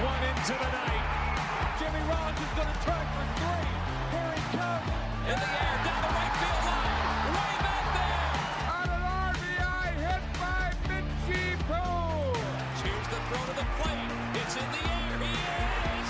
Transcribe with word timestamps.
one 0.00 0.22
into 0.32 0.54
the 0.56 0.70
night. 0.72 1.04
Jimmy 1.78 2.00
Rollins 2.08 2.40
is 2.40 2.52
going 2.56 2.72
to 2.72 2.78
try 2.84 3.00
for 3.12 3.24
three. 3.36 3.68
Here 4.16 4.32
he 4.32 4.44
comes. 4.56 4.88
In 5.28 5.36
the 5.36 5.50
air, 5.60 5.76
down 5.84 6.00
the 6.00 6.12
right 6.16 6.34
field 6.40 6.62
line. 6.64 6.92
Way 7.36 7.52
back 7.60 7.86
there. 7.96 8.32
On 8.80 8.88
an 8.96 9.02
RBI 9.28 9.88
hit 10.00 10.24
by 10.40 10.72
Poole. 11.68 12.32
Here's 12.80 13.08
the 13.12 13.20
throw 13.28 13.44
to 13.44 13.54
the 13.60 13.68
plate. 13.76 14.12
It's 14.40 14.56
in 14.56 14.68
the 14.72 14.82
air. 14.88 15.20
He 15.20 15.32
is. 15.92 16.08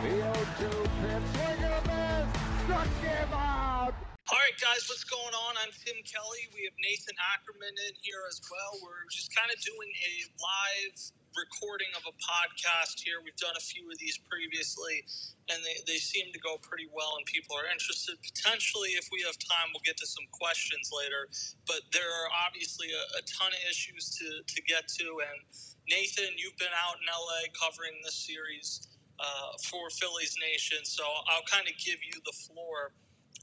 The 0.00 0.72
0-2 0.72 0.88
pitch. 1.04 1.26
Swing 1.36 1.60
and 1.68 1.74
a 1.76 1.82
miss. 1.84 2.28
Struck 2.64 2.92
him 3.04 3.30
out. 3.36 3.92
All 4.32 4.40
right, 4.40 4.56
guys, 4.56 4.88
what's 4.88 5.04
going 5.04 5.34
on? 5.36 5.52
I'm 5.60 5.72
Tim 5.84 6.00
Kelly. 6.08 6.48
We 6.56 6.64
have 6.64 6.76
Nathan 6.80 7.16
Ackerman 7.36 7.76
in 7.76 7.94
here 8.00 8.24
as 8.30 8.40
well. 8.48 8.80
We're 8.80 9.04
just 9.12 9.36
kind 9.36 9.52
of 9.52 9.60
doing 9.60 9.92
a 9.92 10.12
live 10.40 10.96
recording 11.36 11.90
of 11.94 12.02
a 12.06 12.14
podcast 12.18 13.00
here. 13.02 13.22
We've 13.22 13.36
done 13.38 13.54
a 13.54 13.62
few 13.62 13.86
of 13.90 13.98
these 13.98 14.18
previously, 14.26 15.04
and 15.50 15.58
they, 15.62 15.76
they 15.86 15.98
seem 15.98 16.32
to 16.32 16.40
go 16.40 16.58
pretty 16.62 16.90
well, 16.90 17.14
and 17.18 17.24
people 17.26 17.54
are 17.54 17.68
interested. 17.70 18.18
Potentially, 18.22 18.98
if 18.98 19.08
we 19.12 19.22
have 19.26 19.36
time, 19.38 19.70
we'll 19.70 19.84
get 19.86 19.98
to 20.02 20.08
some 20.08 20.26
questions 20.34 20.90
later. 20.90 21.30
But 21.66 21.86
there 21.94 22.08
are 22.08 22.28
obviously 22.46 22.90
a, 22.90 23.04
a 23.18 23.22
ton 23.26 23.50
of 23.54 23.62
issues 23.68 24.10
to, 24.18 24.26
to 24.42 24.58
get 24.66 24.88
to. 25.02 25.06
And 25.22 25.38
Nathan, 25.86 26.34
you've 26.38 26.58
been 26.58 26.74
out 26.74 26.98
in 26.98 27.06
LA 27.06 27.50
covering 27.54 27.98
this 28.02 28.18
series 28.18 28.86
uh, 29.20 29.54
for 29.68 29.90
Phillies 29.90 30.34
Nation, 30.40 30.82
so 30.82 31.04
I'll 31.28 31.46
kind 31.46 31.68
of 31.68 31.76
give 31.76 32.00
you 32.00 32.16
the 32.24 32.32
floor 32.32 32.96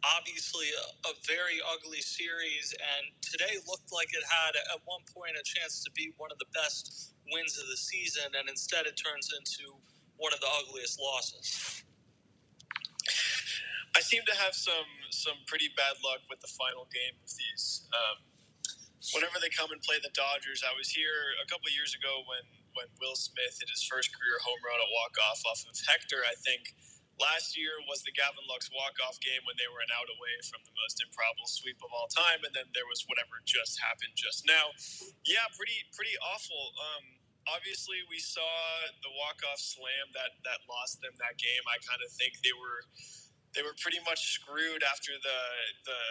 obviously 0.06 0.68
a, 0.74 0.86
a, 1.10 1.14
very 1.26 1.58
ugly 1.74 2.02
series, 2.02 2.74
and 2.78 3.10
today 3.22 3.58
looked 3.66 3.90
like 3.90 4.10
it 4.14 4.26
had 4.26 4.54
at 4.73 4.80
one 4.86 5.02
point 5.10 5.34
a 5.40 5.44
chance 5.44 5.84
to 5.84 5.90
be 5.98 6.14
one 6.18 6.30
of 6.32 6.38
the 6.38 6.50
best 6.54 7.14
wins 7.34 7.58
of 7.58 7.66
the 7.70 7.78
season, 7.78 8.30
and 8.38 8.50
instead 8.50 8.86
it 8.86 8.98
turns 8.98 9.34
into 9.34 9.73
one 10.18 10.34
of 10.34 10.40
the 10.40 10.52
ugliest 10.62 11.00
losses. 11.02 11.84
I 13.98 14.02
seem 14.06 14.22
to 14.30 14.36
have 14.38 14.54
some 14.54 14.86
some 15.09 15.42
pretty 15.50 15.73
bad 15.73 15.98
luck 16.06 16.22
with 16.30 16.38
the 16.42 16.52
final 16.54 16.86
game 16.94 17.17
of 17.17 17.34
these. 17.34 17.89
Um, 17.89 18.17
whenever 19.17 19.42
they 19.42 19.50
come 19.50 19.73
and 19.73 19.82
play 19.82 19.98
the 19.98 20.14
Dodgers, 20.14 20.61
I 20.61 20.73
was 20.78 20.94
here 20.94 21.34
a 21.42 21.48
couple 21.50 21.66
years 21.73 21.98
ago 21.98 22.22
when 22.30 22.45
when 22.78 22.88
Will 23.02 23.17
Smith 23.17 23.58
hit 23.58 23.73
his 23.73 23.82
first 23.82 24.14
career 24.14 24.38
home 24.45 24.61
run 24.61 24.78
at 24.78 24.89
walk 24.94 25.17
off 25.17 25.42
off 25.50 25.66
of 25.66 25.73
Hector. 25.89 26.22
I 26.22 26.38
think 26.45 26.78
Last 27.18 27.58
year 27.58 27.73
was 27.90 28.06
the 28.06 28.14
Gavin 28.14 28.46
Lux 28.46 28.70
walk-off 28.70 29.18
game 29.26 29.42
when 29.50 29.58
they 29.58 29.66
were 29.66 29.82
an 29.82 29.90
out 29.90 30.06
away 30.06 30.38
from 30.46 30.62
the 30.62 30.73
most 30.78 31.02
improbable 31.02 31.50
sweep 31.50 31.82
of 31.82 31.90
all 31.90 32.06
time, 32.14 32.46
and 32.46 32.54
then 32.54 32.70
there 32.78 32.86
was 32.86 33.02
whatever 33.10 33.42
just 33.42 33.82
happened 33.82 34.14
just 34.14 34.46
now. 34.46 34.70
Yeah, 35.26 35.50
pretty 35.58 35.82
pretty 35.98 36.14
awful. 36.22 36.78
Um, 36.78 37.18
obviously, 37.50 38.06
we 38.06 38.22
saw 38.22 38.45
the 39.02 39.10
walk-off 39.18 39.58
slam 39.58 40.14
that 40.14 40.38
that 40.45 40.62
lost 40.70 41.02
them 41.02 41.18
that 41.18 41.42
game. 41.42 41.66
I 41.66 41.82
kind 41.82 42.06
of 42.06 42.14
think 42.14 42.38
they 42.45 42.54
were 42.54 42.86
they 43.58 43.66
were 43.66 43.73
pretty 43.82 43.98
much 44.06 44.38
screwed 44.38 44.86
after 44.86 45.18
the 45.18 45.40
the 45.90 46.02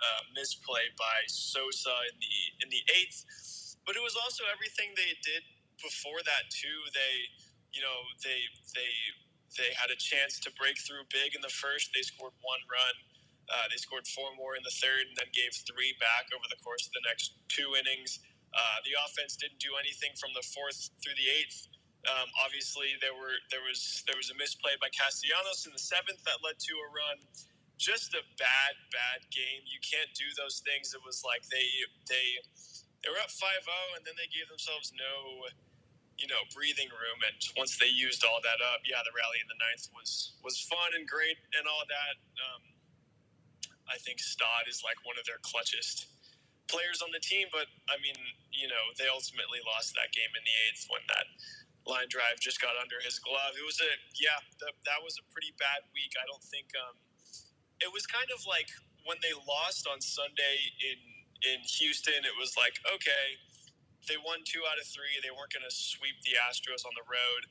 uh, 0.00 0.22
misplay 0.32 0.88
by 0.96 1.28
Sosa 1.28 1.92
in 2.08 2.16
the 2.16 2.36
in 2.64 2.68
the 2.72 2.82
eighth. 2.96 3.20
But 3.84 4.00
it 4.00 4.02
was 4.02 4.16
also 4.16 4.48
everything 4.48 4.96
they 4.96 5.12
did 5.20 5.44
before 5.76 6.24
that 6.24 6.48
too. 6.48 6.78
They 6.96 7.28
you 7.76 7.84
know 7.84 7.98
they 8.24 8.48
they 8.72 8.92
they 9.56 9.72
had 9.74 9.90
a 9.90 9.98
chance 9.98 10.38
to 10.42 10.50
break 10.58 10.78
through 10.80 11.06
big 11.10 11.34
in 11.34 11.42
the 11.42 11.52
first. 11.52 11.90
They 11.94 12.02
scored 12.02 12.34
one 12.42 12.62
run. 12.66 12.94
Uh, 13.50 13.68
they 13.68 13.76
scored 13.76 14.08
four 14.08 14.32
more 14.34 14.56
in 14.56 14.64
the 14.64 14.72
third 14.72 15.04
and 15.04 15.16
then 15.20 15.28
gave 15.36 15.52
three 15.68 15.92
back 16.00 16.32
over 16.32 16.48
the 16.48 16.58
course 16.64 16.88
of 16.88 16.92
the 16.96 17.04
next 17.04 17.36
two 17.52 17.76
innings. 17.76 18.24
Uh, 18.54 18.78
the 18.86 18.96
offense 19.04 19.36
didn't 19.36 19.60
do 19.60 19.76
anything 19.76 20.14
from 20.16 20.32
the 20.32 20.44
fourth 20.54 20.88
through 21.04 21.16
the 21.18 21.28
eighth. 21.28 21.68
Um, 22.08 22.28
obviously, 22.40 22.96
there 23.00 23.16
were 23.16 23.36
there 23.48 23.64
was 23.64 24.04
there 24.06 24.16
was 24.16 24.28
a 24.28 24.36
misplay 24.36 24.76
by 24.80 24.92
Castellanos 24.92 25.64
in 25.64 25.72
the 25.72 25.80
seventh 25.80 26.20
that 26.24 26.40
led 26.44 26.60
to 26.60 26.74
a 26.76 26.88
run. 26.92 27.18
Just 27.80 28.14
a 28.14 28.22
bad, 28.38 28.72
bad 28.94 29.26
game. 29.34 29.66
You 29.66 29.80
can't 29.82 30.12
do 30.14 30.28
those 30.38 30.62
things. 30.62 30.94
It 30.94 31.02
was 31.02 31.24
like 31.26 31.42
they 31.48 31.66
they 32.06 32.40
they 33.04 33.12
were 33.12 33.20
up 33.20 33.28
5-0 33.28 33.68
and 34.00 34.02
then 34.08 34.16
they 34.16 34.24
gave 34.32 34.48
themselves 34.48 34.88
no 34.96 35.44
you 36.18 36.28
know, 36.30 36.42
breathing 36.54 36.90
room. 36.90 37.18
And 37.26 37.36
once 37.58 37.76
they 37.78 37.90
used 37.90 38.22
all 38.22 38.38
that 38.42 38.60
up, 38.62 38.82
yeah, 38.86 39.02
the 39.02 39.14
rally 39.14 39.42
in 39.42 39.48
the 39.50 39.58
ninth 39.58 39.90
was 39.94 40.38
was 40.42 40.60
fun 40.62 40.94
and 40.94 41.06
great 41.06 41.38
and 41.58 41.66
all 41.66 41.84
that. 41.86 42.14
Um, 42.38 42.62
I 43.90 44.00
think 44.00 44.20
Stott 44.22 44.66
is 44.70 44.80
like 44.80 44.96
one 45.04 45.18
of 45.20 45.26
their 45.28 45.40
clutchest 45.44 46.08
players 46.70 47.04
on 47.04 47.12
the 47.12 47.20
team, 47.20 47.52
but 47.52 47.68
I 47.92 48.00
mean, 48.00 48.16
you 48.50 48.66
know, 48.70 48.84
they 48.96 49.10
ultimately 49.10 49.60
lost 49.68 49.92
that 50.00 50.14
game 50.16 50.32
in 50.32 50.42
the 50.42 50.56
eighth 50.68 50.88
when 50.88 51.04
that 51.12 51.28
line 51.84 52.08
drive 52.08 52.40
just 52.40 52.60
got 52.62 52.74
under 52.80 52.96
his 53.04 53.20
glove. 53.20 53.52
It 53.58 53.66
was 53.66 53.78
a 53.84 53.92
yeah, 54.16 54.40
the, 54.62 54.72
that 54.88 55.00
was 55.04 55.20
a 55.20 55.24
pretty 55.32 55.52
bad 55.60 55.84
week. 55.92 56.16
I 56.16 56.24
don't 56.24 56.44
think 56.44 56.72
um, 56.78 56.96
it 57.84 57.92
was 57.92 58.08
kind 58.08 58.28
of 58.32 58.40
like 58.48 58.72
when 59.04 59.20
they 59.20 59.36
lost 59.36 59.84
on 59.90 60.00
Sunday 60.00 60.72
in 60.80 60.98
in 61.44 61.58
Houston. 61.82 62.24
It 62.24 62.36
was 62.40 62.56
like 62.56 62.80
okay 62.88 63.36
they 64.06 64.20
won 64.20 64.44
two 64.44 64.62
out 64.68 64.80
of 64.80 64.86
three. 64.88 65.16
They 65.20 65.32
weren't 65.34 65.52
going 65.54 65.66
to 65.66 65.74
sweep 65.74 66.20
the 66.24 66.36
Astros 66.38 66.84
on 66.86 66.94
the 66.96 67.06
road. 67.06 67.48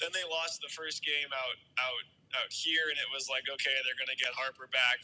Then 0.00 0.10
they 0.12 0.26
lost 0.26 0.60
the 0.62 0.72
first 0.72 1.04
game 1.04 1.30
out 1.32 1.58
out 1.80 2.04
out 2.34 2.50
here, 2.50 2.90
and 2.90 2.98
it 2.98 3.10
was 3.14 3.30
like, 3.30 3.46
okay, 3.46 3.76
they're 3.86 3.98
going 3.98 4.10
to 4.10 4.18
get 4.18 4.34
Harper 4.34 4.66
back. 4.72 4.98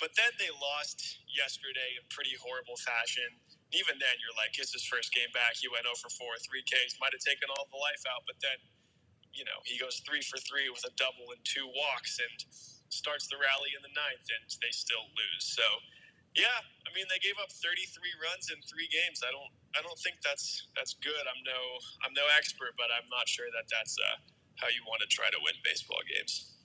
But 0.00 0.12
then 0.18 0.34
they 0.36 0.52
lost 0.52 1.24
yesterday 1.30 1.96
in 1.96 2.04
pretty 2.12 2.36
horrible 2.36 2.76
fashion. 2.76 3.40
Even 3.72 3.96
then, 3.98 4.16
you're 4.20 4.36
like, 4.36 4.54
it's 4.60 4.74
his 4.76 4.84
first 4.86 5.14
game 5.14 5.30
back. 5.32 5.56
He 5.58 5.68
went 5.72 5.88
0 5.88 5.96
for 5.98 6.10
4, 6.12 6.36
three 6.44 6.64
Ks, 6.66 6.98
might 7.00 7.14
have 7.16 7.24
taken 7.24 7.48
all 7.54 7.66
the 7.72 7.80
life 7.80 8.04
out. 8.06 8.26
But 8.28 8.38
then, 8.44 8.58
you 9.34 9.44
know, 9.46 9.58
he 9.66 9.78
goes 9.80 10.02
three 10.04 10.22
for 10.24 10.38
three 10.42 10.68
with 10.70 10.84
a 10.86 10.94
double 10.98 11.32
and 11.34 11.42
two 11.44 11.66
walks 11.68 12.20
and 12.20 12.36
starts 12.92 13.26
the 13.28 13.38
rally 13.40 13.74
in 13.74 13.82
the 13.82 13.92
ninth, 13.94 14.26
and 14.30 14.44
they 14.62 14.72
still 14.74 15.06
lose. 15.16 15.44
So, 15.46 15.66
yeah, 16.36 16.60
I 16.84 16.92
mean, 16.92 17.08
they 17.08 17.18
gave 17.18 17.36
up 17.40 17.48
33 17.48 17.88
runs 18.20 18.52
in 18.52 18.60
three 18.68 18.86
games. 18.92 19.24
I 19.24 19.32
don't 19.32 19.50
I 19.72 19.80
don't 19.80 19.98
think 20.00 20.20
that's 20.20 20.68
that's 20.76 20.94
good. 21.00 21.24
I'm 21.24 21.40
no 21.42 21.60
I'm 22.04 22.12
no 22.12 22.24
expert, 22.36 22.76
but 22.76 22.92
I'm 22.92 23.08
not 23.08 23.24
sure 23.26 23.48
that 23.56 23.66
that's 23.72 23.96
uh, 23.96 24.20
how 24.60 24.68
you 24.68 24.84
want 24.84 25.00
to 25.00 25.08
try 25.08 25.32
to 25.32 25.40
win 25.40 25.56
baseball 25.64 26.00
games. 26.04 26.56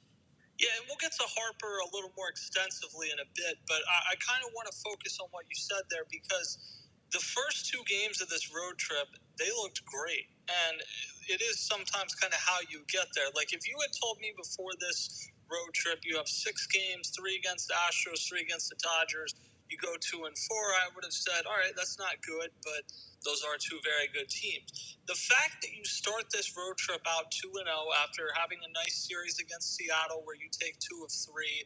Yeah, 0.60 0.78
and 0.78 0.86
we'll 0.86 1.02
get 1.02 1.16
to 1.18 1.26
Harper 1.26 1.82
a 1.82 1.90
little 1.90 2.14
more 2.14 2.30
extensively 2.30 3.10
in 3.10 3.18
a 3.18 3.26
bit, 3.34 3.58
but 3.66 3.82
I, 3.90 4.14
I 4.14 4.16
kind 4.22 4.46
of 4.46 4.54
want 4.54 4.70
to 4.70 4.76
focus 4.78 5.18
on 5.18 5.26
what 5.34 5.50
you 5.50 5.58
said 5.58 5.82
there 5.90 6.06
because 6.06 6.82
the 7.12 7.20
first 7.20 7.68
two 7.68 7.82
games 7.88 8.22
of 8.22 8.30
this 8.30 8.54
road 8.54 8.78
trip, 8.78 9.08
they 9.38 9.50
looked 9.52 9.84
great. 9.86 10.32
And 10.48 10.80
it 11.28 11.42
is 11.42 11.60
sometimes 11.60 12.16
kind 12.16 12.32
of 12.34 12.40
how 12.40 12.60
you 12.70 12.84
get 12.88 13.08
there. 13.16 13.28
Like 13.36 13.54
if 13.54 13.68
you 13.68 13.76
had 13.80 13.92
told 14.00 14.20
me 14.20 14.34
before 14.36 14.72
this 14.80 15.28
road 15.52 15.74
trip, 15.74 16.00
you 16.04 16.16
have 16.16 16.28
six 16.28 16.68
games, 16.68 17.12
three 17.12 17.36
against 17.36 17.68
the 17.68 17.76
Astros, 17.76 18.28
three 18.28 18.42
against 18.42 18.70
the 18.70 18.80
Dodgers, 18.80 19.36
you 19.72 19.80
go 19.80 19.96
two 20.04 20.28
and 20.28 20.36
four, 20.36 20.66
I 20.84 20.92
would 20.94 21.08
have 21.08 21.16
said, 21.16 21.48
all 21.48 21.56
right, 21.56 21.74
that's 21.74 21.98
not 21.98 22.20
good, 22.22 22.52
but 22.62 22.84
those 23.24 23.42
are 23.48 23.56
two 23.56 23.80
very 23.82 24.12
good 24.12 24.28
teams. 24.28 25.00
The 25.08 25.16
fact 25.16 25.64
that 25.64 25.72
you 25.72 25.86
start 25.88 26.28
this 26.30 26.54
road 26.58 26.78
trip 26.78 27.02
out 27.08 27.32
2 27.32 27.50
and 27.64 27.72
0 27.72 27.96
after 28.04 28.28
having 28.36 28.60
a 28.62 28.72
nice 28.76 29.08
series 29.08 29.40
against 29.40 29.80
Seattle 29.80 30.22
where 30.28 30.36
you 30.36 30.52
take 30.52 30.78
two 30.84 31.02
of 31.06 31.12
three, 31.14 31.64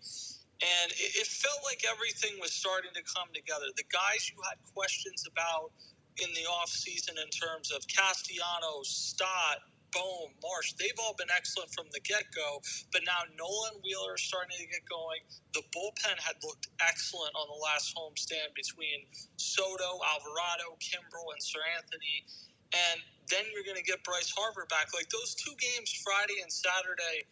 and 0.62 0.88
it, 0.94 1.26
it 1.26 1.28
felt 1.28 1.60
like 1.66 1.82
everything 1.88 2.38
was 2.40 2.54
starting 2.54 2.94
to 2.94 3.04
come 3.04 3.28
together. 3.34 3.68
The 3.76 3.88
guys 3.90 4.30
you 4.30 4.38
had 4.46 4.62
questions 4.72 5.26
about 5.26 5.74
in 6.22 6.32
the 6.32 6.46
offseason 6.48 7.20
in 7.20 7.30
terms 7.34 7.72
of 7.72 7.84
Castellanos, 7.92 8.88
Stott, 8.88 9.60
Bohm, 9.96 10.36
Marsh, 10.44 10.76
they've 10.76 11.00
all 11.00 11.16
been 11.16 11.32
excellent 11.32 11.72
from 11.72 11.88
the 11.96 12.04
get 12.04 12.28
go. 12.36 12.60
But 12.92 13.08
now 13.08 13.24
Nolan 13.40 13.80
Wheeler 13.80 14.20
is 14.20 14.28
starting 14.28 14.60
to 14.60 14.68
get 14.68 14.84
going. 14.92 15.24
The 15.56 15.64
bullpen 15.72 16.20
had 16.20 16.36
looked 16.44 16.68
excellent 16.84 17.32
on 17.34 17.48
the 17.48 17.60
last 17.64 17.96
homestand 17.96 18.52
between 18.54 19.08
Soto, 19.40 20.04
Alvarado, 20.04 20.76
Kimbrel, 20.84 21.32
and 21.32 21.40
Sir 21.40 21.64
Anthony. 21.80 22.28
And 22.76 23.00
then 23.32 23.48
you're 23.56 23.64
going 23.64 23.80
to 23.80 23.88
get 23.88 24.04
Bryce 24.04 24.30
Harper 24.36 24.68
back. 24.68 24.92
Like 24.92 25.08
those 25.10 25.34
two 25.40 25.56
games, 25.56 25.96
Friday 26.04 26.44
and 26.44 26.52
Saturday 26.52 27.24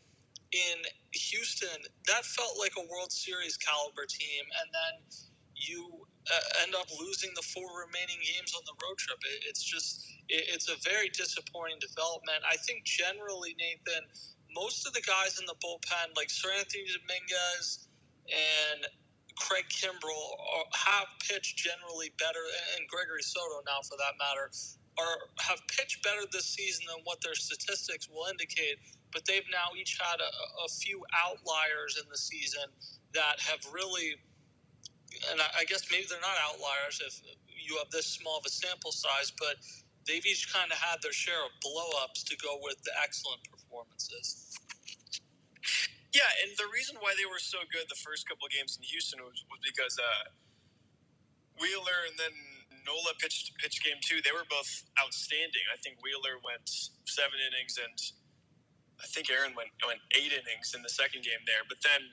in 0.55 0.79
Houston, 1.11 1.83
that 2.07 2.23
felt 2.23 2.55
like 2.57 2.73
a 2.79 2.85
World 2.87 3.11
Series 3.11 3.57
caliber 3.59 4.07
team. 4.07 4.47
And 4.63 4.67
then 4.71 4.93
you 5.55 6.07
uh, 6.31 6.63
end 6.63 6.75
up 6.75 6.87
losing 6.99 7.31
the 7.35 7.43
four 7.43 7.67
remaining 7.83 8.19
games 8.23 8.55
on 8.55 8.63
the 8.63 8.75
road 8.79 8.97
trip. 8.97 9.19
It, 9.27 9.43
it's 9.49 9.63
just 9.63 10.07
it, 10.29 10.47
it's 10.55 10.69
a 10.69 10.77
very 10.87 11.09
disappointing 11.11 11.83
development. 11.83 12.39
I 12.47 12.55
think 12.63 12.85
generally, 12.87 13.55
Nathan, 13.59 14.07
most 14.55 14.87
of 14.87 14.93
the 14.93 15.03
guys 15.03 15.39
in 15.39 15.45
the 15.45 15.57
bullpen, 15.59 16.15
like 16.15 16.31
Seranthony 16.31 16.87
Dominguez 16.87 17.87
and 18.31 18.87
Craig 19.35 19.67
Kimbrel, 19.67 20.25
are, 20.55 20.69
have 20.71 21.09
pitched 21.27 21.59
generally 21.59 22.13
better, 22.15 22.43
and 22.77 22.87
Gregory 22.87 23.23
Soto 23.23 23.59
now 23.67 23.83
for 23.83 23.99
that 23.99 24.15
matter, 24.15 24.47
are 24.95 25.17
have 25.43 25.59
pitched 25.67 26.03
better 26.03 26.23
this 26.31 26.45
season 26.45 26.85
than 26.87 27.03
what 27.03 27.19
their 27.19 27.35
statistics 27.35 28.07
will 28.07 28.29
indicate. 28.31 28.79
But 29.11 29.25
they've 29.25 29.45
now 29.51 29.75
each 29.77 29.99
had 29.99 30.21
a, 30.23 30.31
a 30.65 30.69
few 30.69 31.03
outliers 31.13 31.99
in 32.01 32.07
the 32.09 32.17
season 32.17 32.65
that 33.13 33.37
have 33.41 33.59
really 33.73 34.17
and 35.31 35.41
I, 35.41 35.63
guess 35.65 35.85
maybe 35.91 36.05
they're 36.09 36.21
not 36.21 36.37
outliers 36.41 37.01
if 37.05 37.21
you 37.47 37.77
have 37.77 37.89
this 37.91 38.07
small 38.07 38.37
of 38.37 38.45
a 38.45 38.49
sample 38.49 38.91
size, 38.91 39.31
but 39.39 39.57
they've 40.07 40.25
each 40.25 40.51
kind 40.51 40.71
of 40.71 40.77
had 40.77 41.01
their 41.01 41.15
share 41.15 41.39
of 41.45 41.51
blow-ups 41.61 42.23
to 42.23 42.35
go 42.37 42.59
with 42.61 42.81
the 42.83 42.91
excellent 43.01 43.41
performances. 43.47 44.51
Yeah, 46.13 46.29
and 46.45 46.53
the 46.61 46.69
reason 46.69 47.01
why 47.01 47.17
they 47.17 47.25
were 47.25 47.41
so 47.41 47.57
good 47.73 47.89
the 47.89 47.97
first 47.97 48.29
couple 48.29 48.45
of 48.45 48.53
games 48.53 48.77
in 48.77 48.85
Houston 48.85 49.17
was, 49.25 49.41
was 49.49 49.61
because 49.65 49.97
uh, 49.97 50.29
Wheeler 51.57 52.05
and 52.05 52.17
then 52.21 52.35
Nola 52.85 53.15
pitched 53.17 53.55
pitch 53.57 53.81
game 53.81 53.97
two. 54.03 54.21
They 54.21 54.35
were 54.35 54.45
both 54.45 54.69
outstanding. 54.99 55.65
I 55.71 55.79
think 55.81 55.97
Wheeler 56.03 56.37
went 56.43 56.67
seven 57.07 57.39
innings, 57.39 57.79
and 57.79 57.97
I 58.99 59.07
think 59.09 59.31
Aaron 59.31 59.55
went 59.55 59.71
went 59.87 60.03
eight 60.13 60.35
innings 60.35 60.75
in 60.75 60.83
the 60.83 60.91
second 60.91 61.23
game 61.23 61.41
there. 61.47 61.63
But 61.65 61.79
then, 61.81 62.11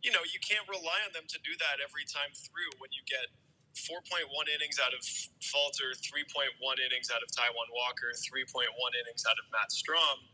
you 0.00 0.10
know, 0.12 0.24
you 0.24 0.40
can't 0.40 0.64
rely 0.68 0.98
on 1.04 1.12
them 1.12 1.28
to 1.28 1.38
do 1.44 1.52
that 1.60 1.82
every 1.84 2.08
time 2.08 2.32
through. 2.32 2.72
When 2.80 2.88
you 2.92 3.04
get 3.04 3.28
4.1 3.76 4.26
innings 4.50 4.80
out 4.80 4.92
of 4.96 5.00
Falter, 5.44 5.92
3.1 5.96 6.56
innings 6.80 7.08
out 7.12 7.20
of 7.22 7.28
Taijuan 7.32 7.70
Walker, 7.72 8.10
3.1 8.12 8.70
innings 8.72 9.24
out 9.28 9.36
of 9.36 9.46
Matt 9.52 9.70
Strahm. 9.70 10.24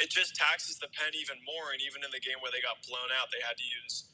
it 0.00 0.10
just 0.10 0.34
taxes 0.34 0.80
the 0.80 0.90
pen 0.90 1.14
even 1.14 1.38
more. 1.46 1.70
And 1.70 1.80
even 1.84 2.02
in 2.02 2.10
the 2.10 2.20
game 2.20 2.40
where 2.42 2.50
they 2.50 2.64
got 2.64 2.80
blown 2.88 3.12
out, 3.14 3.30
they 3.30 3.44
had 3.44 3.54
to 3.56 3.66
use 3.84 4.10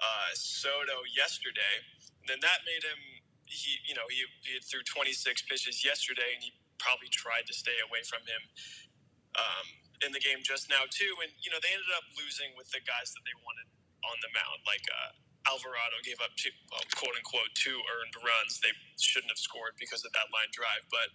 uh, 0.00 0.30
Soto 0.34 1.06
yesterday. 1.12 1.76
And 2.24 2.26
then 2.26 2.40
that 2.42 2.64
made 2.66 2.82
him 2.82 3.20
he, 3.50 3.82
you 3.82 3.98
know, 3.98 4.06
he, 4.06 4.22
he 4.46 4.62
threw 4.62 4.80
26 4.86 5.18
pitches 5.50 5.82
yesterday, 5.82 6.38
and 6.38 6.40
he 6.40 6.54
probably 6.78 7.10
tried 7.10 7.44
to 7.50 7.54
stay 7.54 7.74
away 7.82 8.00
from 8.06 8.22
him 8.22 8.42
um, 9.36 9.66
in 10.06 10.14
the 10.14 10.22
game 10.22 10.40
just 10.40 10.70
now 10.70 10.86
too. 10.88 11.12
And 11.20 11.34
you 11.42 11.50
know, 11.50 11.58
they 11.60 11.74
ended 11.74 11.90
up 11.98 12.06
losing 12.14 12.54
with 12.54 12.70
the 12.70 12.80
guys 12.86 13.10
that 13.12 13.22
they 13.26 13.34
wanted 13.42 13.66
on 14.06 14.16
the 14.24 14.30
mound, 14.32 14.64
like 14.64 14.84
uh, 14.88 15.10
Alvarado 15.48 15.98
gave 16.04 16.20
up 16.20 16.32
two, 16.36 16.52
well, 16.72 16.84
quote 16.96 17.16
unquote, 17.16 17.52
two 17.56 17.76
earned 17.76 18.14
runs. 18.20 18.60
They 18.60 18.72
shouldn't 19.00 19.32
have 19.32 19.40
scored 19.40 19.76
because 19.80 20.04
of 20.04 20.12
that 20.16 20.28
line 20.32 20.50
drive, 20.52 20.84
but 20.92 21.12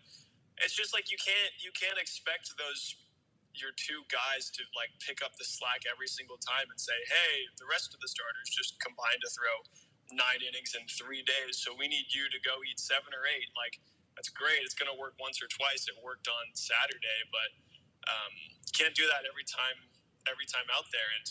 it's 0.64 0.76
just 0.76 0.96
like 0.96 1.12
you 1.12 1.20
can't 1.20 1.52
you 1.60 1.72
can't 1.76 2.00
expect 2.00 2.54
those 2.56 2.96
your 3.56 3.72
two 3.80 4.04
guys 4.12 4.52
to 4.52 4.68
like 4.76 4.92
pick 5.00 5.24
up 5.24 5.36
the 5.40 5.48
slack 5.48 5.88
every 5.88 6.08
single 6.08 6.40
time 6.40 6.68
and 6.68 6.80
say, 6.80 6.96
"Hey, 7.08 7.48
the 7.60 7.68
rest 7.68 7.96
of 7.96 8.00
the 8.04 8.10
starters 8.12 8.52
just 8.52 8.80
combined 8.84 9.24
to 9.24 9.32
throw 9.32 9.58
nine 10.14 10.42
innings 10.46 10.78
in 10.78 10.86
three 10.86 11.26
days. 11.26 11.58
So 11.64 11.74
we 11.74 11.90
need 11.90 12.12
you 12.14 12.30
to 12.30 12.40
go 12.46 12.62
eat 12.68 12.78
seven 12.78 13.10
or 13.16 13.26
eight. 13.26 13.50
Like, 13.58 13.82
that's 14.14 14.30
great. 14.30 14.62
It's 14.62 14.78
going 14.78 14.92
to 14.92 14.98
work 15.00 15.18
once 15.18 15.42
or 15.42 15.50
twice. 15.50 15.90
It 15.90 15.98
worked 16.04 16.30
on 16.30 16.54
Saturday, 16.54 17.20
but 17.34 17.50
um, 18.06 18.34
can't 18.76 18.94
do 18.94 19.08
that 19.10 19.26
every 19.26 19.48
time. 19.48 19.80
Every 20.26 20.50
time 20.50 20.66
out 20.74 20.90
there, 20.90 21.06
and 21.22 21.26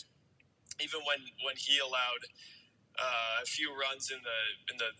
even 0.79 1.01
when 1.07 1.21
when 1.43 1.55
he 1.55 1.79
allowed 1.79 2.23
uh, 2.99 3.43
a 3.43 3.47
few 3.47 3.71
runs 3.75 4.11
in 4.11 4.19
the 4.23 4.39
in 4.71 4.75
the 4.77 4.91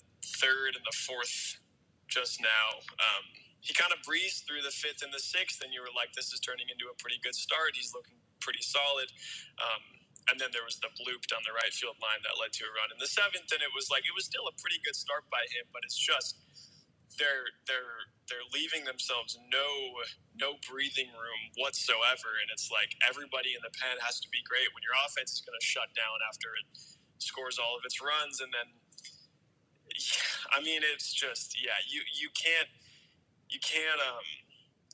third 0.41 0.75
and 0.75 0.83
the 0.85 0.97
fourth 1.05 1.59
just 2.07 2.39
now, 2.39 2.67
um, 3.01 3.23
he 3.61 3.73
kind 3.73 3.91
of 3.91 3.99
breezed 4.05 4.45
through 4.45 4.61
the 4.61 4.73
fifth 4.73 5.01
and 5.01 5.11
the 5.11 5.21
sixth, 5.21 5.63
and 5.63 5.73
you 5.73 5.81
were 5.81 5.93
like, 5.95 6.13
"This 6.13 6.31
is 6.31 6.39
turning 6.39 6.69
into 6.69 6.87
a 6.91 6.95
pretty 7.01 7.19
good 7.23 7.35
start." 7.35 7.75
He's 7.75 7.93
looking 7.93 8.19
pretty 8.39 8.61
solid. 8.61 9.09
Um, 9.57 9.81
and 10.29 10.41
then 10.41 10.49
there 10.53 10.65
was 10.65 10.81
the 10.81 10.89
bloop 10.97 11.21
down 11.29 11.45
the 11.45 11.53
right 11.53 11.69
field 11.69 11.97
line 12.01 12.21
that 12.25 12.33
led 12.41 12.49
to 12.57 12.65
a 12.65 12.71
run 12.73 12.89
in 12.89 12.97
the 12.97 13.09
seventh, 13.09 13.49
and 13.53 13.61
it 13.61 13.69
was 13.77 13.93
like 13.93 14.05
it 14.09 14.15
was 14.17 14.25
still 14.25 14.49
a 14.49 14.55
pretty 14.57 14.81
good 14.81 14.97
start 14.97 15.29
by 15.29 15.45
him, 15.53 15.69
but 15.69 15.85
it's 15.85 15.97
just 15.97 16.37
they're 17.17 17.49
they're 17.67 18.09
they're 18.29 18.47
leaving 18.53 18.85
themselves 18.85 19.37
no 19.51 20.01
no 20.35 20.57
breathing 20.67 21.11
room 21.13 21.41
whatsoever, 21.57 22.39
and 22.41 22.49
it's 22.51 22.69
like 22.71 22.95
everybody 23.05 23.53
in 23.55 23.61
the 23.63 23.73
pen 23.75 23.97
has 24.01 24.19
to 24.21 24.29
be 24.29 24.41
great 24.47 24.69
when 24.73 24.83
your 24.83 24.95
offense 25.05 25.33
is 25.33 25.41
going 25.43 25.57
to 25.57 25.65
shut 25.65 25.91
down 25.95 26.19
after 26.27 26.53
it 26.57 26.67
scores 27.19 27.57
all 27.57 27.77
of 27.77 27.83
its 27.85 28.01
runs, 28.01 28.41
and 28.41 28.51
then 28.53 28.69
I 30.51 30.61
mean 30.61 30.81
it's 30.83 31.13
just 31.13 31.55
yeah 31.59 31.79
you 31.87 32.01
you 32.15 32.29
can't 32.33 32.69
you 33.49 33.59
can't 33.61 34.01
um 34.01 34.25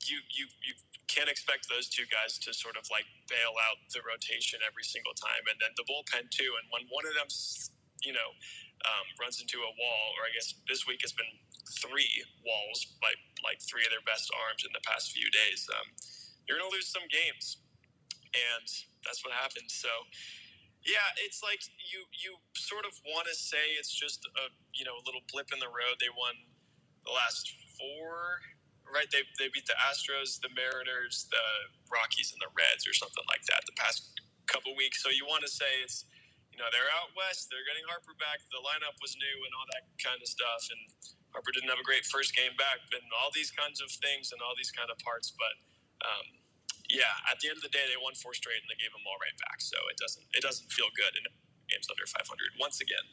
you 0.06 0.18
you 0.34 0.46
you 0.62 0.74
can't 1.08 1.28
expect 1.28 1.68
those 1.68 1.88
two 1.88 2.08
guys 2.08 2.38
to 2.40 2.54
sort 2.56 2.76
of 2.80 2.88
like 2.88 3.04
bail 3.28 3.52
out 3.68 3.76
the 3.92 4.00
rotation 4.00 4.60
every 4.64 4.84
single 4.84 5.12
time, 5.12 5.44
and 5.44 5.60
then 5.60 5.70
the 5.76 5.84
bullpen 5.84 6.30
too. 6.32 6.56
And 6.56 6.64
when 6.72 6.88
one 6.88 7.04
of 7.04 7.12
them, 7.12 7.28
you 8.00 8.16
know, 8.16 8.32
um, 8.86 9.06
runs 9.20 9.40
into 9.40 9.58
a 9.62 9.72
wall, 9.76 10.06
or 10.18 10.26
I 10.28 10.32
guess 10.34 10.54
this 10.68 10.86
week 10.86 11.00
has 11.02 11.12
been 11.12 11.28
three 11.82 12.10
walls 12.44 12.98
by 13.02 13.14
like 13.44 13.62
three 13.62 13.84
of 13.86 13.92
their 13.94 14.04
best 14.06 14.30
arms 14.46 14.62
in 14.66 14.72
the 14.74 14.84
past 14.86 15.12
few 15.12 15.28
days, 15.30 15.66
um, 15.74 15.88
you're 16.46 16.58
going 16.58 16.70
to 16.70 16.74
lose 16.74 16.90
some 16.90 17.06
games, 17.10 17.62
and 18.34 18.66
that's 19.04 19.24
what 19.24 19.34
happened. 19.34 19.70
So. 19.70 19.90
Yeah, 20.82 21.14
it's 21.22 21.46
like 21.46 21.62
you 21.78 22.10
you 22.10 22.42
sort 22.58 22.82
of 22.86 22.90
want 23.06 23.30
to 23.30 23.38
say 23.38 23.78
it's 23.78 23.94
just 23.94 24.26
a 24.34 24.50
you 24.74 24.82
know 24.82 24.98
a 24.98 25.04
little 25.06 25.22
blip 25.30 25.54
in 25.54 25.62
the 25.62 25.70
road. 25.70 26.02
They 26.02 26.10
won 26.10 26.34
the 27.06 27.14
last 27.14 27.46
four 27.78 28.42
right? 28.90 29.06
They, 29.12 29.22
they 29.38 29.48
beat 29.52 29.66
the 29.66 29.78
Astros, 29.78 30.40
the 30.42 30.50
Mariners, 30.52 31.28
the 31.30 31.44
Rockies, 31.92 32.34
and 32.34 32.40
the 32.42 32.50
Reds, 32.56 32.88
or 32.88 32.94
something 32.94 33.24
like 33.30 33.44
that 33.46 33.62
the 33.66 33.76
past 33.78 34.10
couple 34.46 34.74
weeks. 34.74 35.02
So 35.02 35.10
you 35.10 35.24
want 35.28 35.42
to 35.46 35.52
say 35.52 35.68
it's, 35.84 36.04
you 36.52 36.60
know, 36.60 36.68
they're 36.68 36.92
out 37.00 37.10
west, 37.16 37.48
they're 37.48 37.64
getting 37.64 37.82
Harper 37.88 38.12
back, 38.20 38.44
the 38.52 38.60
lineup 38.60 38.94
was 39.00 39.16
new, 39.16 39.36
and 39.48 39.52
all 39.56 39.66
that 39.72 39.88
kind 39.96 40.20
of 40.20 40.28
stuff. 40.28 40.68
And 40.68 40.80
Harper 41.32 41.50
didn't 41.50 41.72
have 41.72 41.80
a 41.80 41.88
great 41.88 42.04
first 42.04 42.36
game 42.36 42.52
back, 42.60 42.84
and 42.92 43.04
all 43.16 43.32
these 43.32 43.48
kinds 43.50 43.80
of 43.80 43.88
things 44.04 44.30
and 44.36 44.44
all 44.44 44.52
these 44.52 44.70
kind 44.70 44.92
of 44.92 45.00
parts. 45.00 45.32
But 45.32 45.54
um, 46.04 46.26
yeah, 46.92 47.08
at 47.32 47.40
the 47.40 47.48
end 47.48 47.56
of 47.56 47.64
the 47.64 47.72
day, 47.72 47.88
they 47.88 47.96
won 47.96 48.12
four 48.12 48.36
straight, 48.36 48.60
and 48.60 48.68
they 48.68 48.76
gave 48.76 48.92
them 48.92 49.02
all 49.08 49.16
right 49.16 49.36
back. 49.48 49.64
So 49.64 49.80
it 49.88 49.96
doesn't 49.96 50.28
it 50.36 50.44
doesn't 50.44 50.68
feel 50.68 50.92
good 50.92 51.16
in 51.16 51.24
games 51.72 51.88
under 51.88 52.04
500 52.04 52.28
once 52.60 52.84
again. 52.84 53.06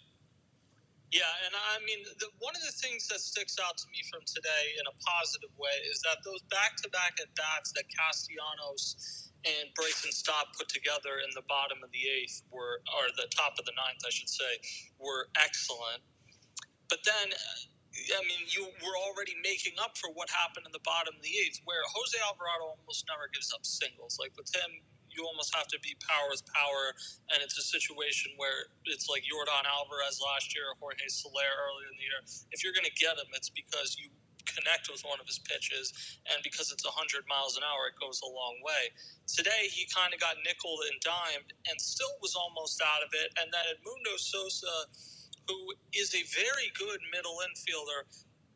Yeah, 1.10 1.26
and 1.42 1.58
I 1.58 1.82
mean, 1.90 2.06
the, 2.22 2.30
one 2.38 2.54
of 2.54 2.62
the 2.62 2.76
things 2.86 3.10
that 3.10 3.18
sticks 3.18 3.58
out 3.58 3.82
to 3.82 3.88
me 3.90 4.06
from 4.14 4.22
today 4.30 4.78
in 4.78 4.86
a 4.86 4.94
positive 5.02 5.50
way 5.58 5.74
is 5.90 6.06
that 6.06 6.22
those 6.22 6.46
back-to-back 6.54 7.18
at 7.18 7.34
bats 7.34 7.74
that 7.74 7.90
Castellanos 7.90 9.29
and 9.48 9.72
Bryson 9.76 10.12
Stott 10.12 10.52
put 10.58 10.68
together 10.68 11.24
in 11.24 11.32
the 11.36 11.46
bottom 11.48 11.80
of 11.84 11.92
the 11.96 12.04
eighth 12.04 12.44
were, 12.52 12.84
or 12.92 13.08
the 13.16 13.32
top 13.32 13.56
of 13.56 13.64
the 13.64 13.76
ninth, 13.76 14.04
I 14.04 14.12
should 14.12 14.30
say, 14.30 14.60
were 15.00 15.32
excellent. 15.40 16.04
But 16.92 17.00
then, 17.08 17.32
uh, 17.32 18.20
I 18.20 18.24
mean, 18.28 18.44
you 18.52 18.68
were 18.84 18.98
already 19.08 19.36
making 19.44 19.80
up 19.80 19.96
for 19.96 20.12
what 20.12 20.28
happened 20.30 20.68
in 20.68 20.74
the 20.76 20.84
bottom 20.84 21.16
of 21.16 21.24
the 21.24 21.36
eighth, 21.46 21.64
where 21.64 21.84
Jose 21.88 22.16
Alvarado 22.20 22.76
almost 22.76 23.08
never 23.08 23.32
gives 23.32 23.54
up 23.56 23.64
singles. 23.64 24.20
Like 24.20 24.36
with 24.36 24.52
him, 24.52 24.84
you 25.10 25.26
almost 25.26 25.56
have 25.56 25.68
to 25.74 25.80
be 25.82 25.98
power 26.06 26.30
with 26.30 26.46
power, 26.54 26.94
and 27.34 27.42
it's 27.42 27.58
a 27.58 27.66
situation 27.66 28.32
where 28.38 28.70
it's 28.86 29.10
like 29.10 29.26
Yordan 29.26 29.66
Alvarez 29.66 30.22
last 30.22 30.54
year, 30.54 30.70
or 30.70 30.76
Jorge 30.80 31.08
Soler 31.10 31.50
earlier 31.50 31.90
in 31.90 31.98
the 31.98 32.06
year. 32.06 32.22
If 32.54 32.62
you're 32.64 32.76
going 32.76 32.88
to 32.88 32.98
get 33.00 33.18
him, 33.18 33.28
it's 33.34 33.50
because 33.50 33.98
you 33.98 34.14
connect 34.56 34.90
with 34.90 35.02
one 35.06 35.20
of 35.22 35.28
his 35.28 35.40
pitches, 35.40 35.94
and 36.30 36.42
because 36.44 36.72
it's 36.72 36.86
100 36.86 37.26
miles 37.30 37.58
an 37.58 37.64
hour, 37.64 37.90
it 37.90 37.98
goes 38.00 38.22
a 38.22 38.30
long 38.30 38.58
way. 38.66 38.94
Today, 39.28 39.70
he 39.70 39.86
kind 39.94 40.14
of 40.14 40.20
got 40.20 40.38
nickel 40.46 40.78
and 40.90 40.98
dimed, 41.02 41.52
and 41.70 41.76
still 41.80 42.12
was 42.22 42.34
almost 42.36 42.82
out 42.82 43.02
of 43.06 43.12
it. 43.14 43.34
And 43.38 43.50
then 43.54 43.66
Edmundo 43.74 44.18
Sosa, 44.18 44.90
who 45.48 45.58
is 45.94 46.14
a 46.14 46.24
very 46.34 46.70
good 46.78 47.02
middle 47.12 47.42
infielder, 47.46 48.06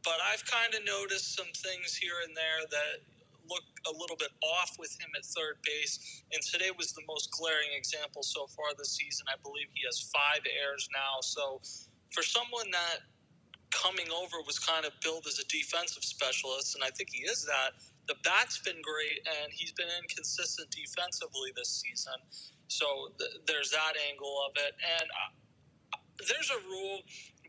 but 0.04 0.20
I've 0.20 0.44
kind 0.46 0.76
of 0.76 0.84
noticed 0.86 1.36
some 1.36 1.50
things 1.56 1.96
here 1.96 2.22
and 2.28 2.36
there 2.36 2.68
that 2.70 3.02
look 3.50 3.64
a 3.88 3.92
little 3.92 4.16
bit 4.16 4.32
off 4.44 4.76
with 4.80 4.92
him 5.00 5.10
at 5.16 5.26
third 5.26 5.60
base. 5.64 6.24
And 6.32 6.42
today 6.44 6.72
was 6.76 6.94
the 6.94 7.04
most 7.08 7.32
glaring 7.32 7.72
example 7.76 8.24
so 8.24 8.48
far 8.48 8.72
this 8.78 8.96
season. 8.96 9.26
I 9.28 9.40
believe 9.44 9.68
he 9.74 9.84
has 9.88 10.12
five 10.12 10.44
errors 10.48 10.88
now. 10.92 11.20
So 11.22 11.60
for 12.12 12.24
someone 12.24 12.72
that 12.72 13.04
coming 13.74 14.08
over 14.14 14.38
was 14.46 14.60
kind 14.60 14.86
of 14.86 14.94
billed 15.02 15.26
as 15.28 15.40
a 15.40 15.48
defensive 15.50 16.04
specialist, 16.04 16.76
and 16.76 16.84
I 16.84 16.90
think 16.94 17.10
he 17.12 17.24
is 17.26 17.44
that. 17.46 17.74
The 18.08 18.16
bat's 18.24 18.60
been 18.60 18.82
great, 18.84 19.24
and 19.26 19.52
he's 19.52 19.72
been 19.74 19.90
inconsistent 20.02 20.70
defensively 20.72 21.52
this 21.56 21.84
season. 21.84 22.20
So 22.68 23.14
th- 23.18 23.44
there's 23.48 23.72
that 23.72 23.94
angle 24.12 24.44
of 24.46 24.54
it. 24.60 24.74
And 25.00 25.08
uh, 25.10 25.32
there's 26.28 26.52
a 26.52 26.60
rule 26.68 27.02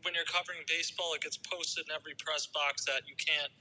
when 0.03 0.13
you're 0.13 0.29
covering 0.29 0.61
baseball, 0.69 1.13
it 1.17 1.21
gets 1.21 1.37
posted 1.37 1.89
in 1.89 1.95
every 1.95 2.13
press 2.21 2.47
box 2.47 2.85
that 2.85 3.03
you 3.09 3.15
can't 3.17 3.51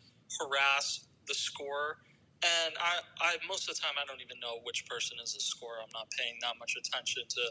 harass 0.40 1.08
the 1.26 1.34
scorer. 1.34 1.98
And 2.44 2.76
I, 2.76 3.00
I 3.24 3.30
most 3.48 3.68
of 3.68 3.74
the 3.74 3.80
time 3.80 3.96
I 3.96 4.04
don't 4.04 4.20
even 4.20 4.36
know 4.44 4.60
which 4.68 4.84
person 4.84 5.16
is 5.24 5.32
a 5.34 5.40
scorer. 5.40 5.80
I'm 5.80 5.92
not 5.96 6.12
paying 6.12 6.36
that 6.44 6.60
much 6.60 6.76
attention 6.76 7.24
to 7.24 7.42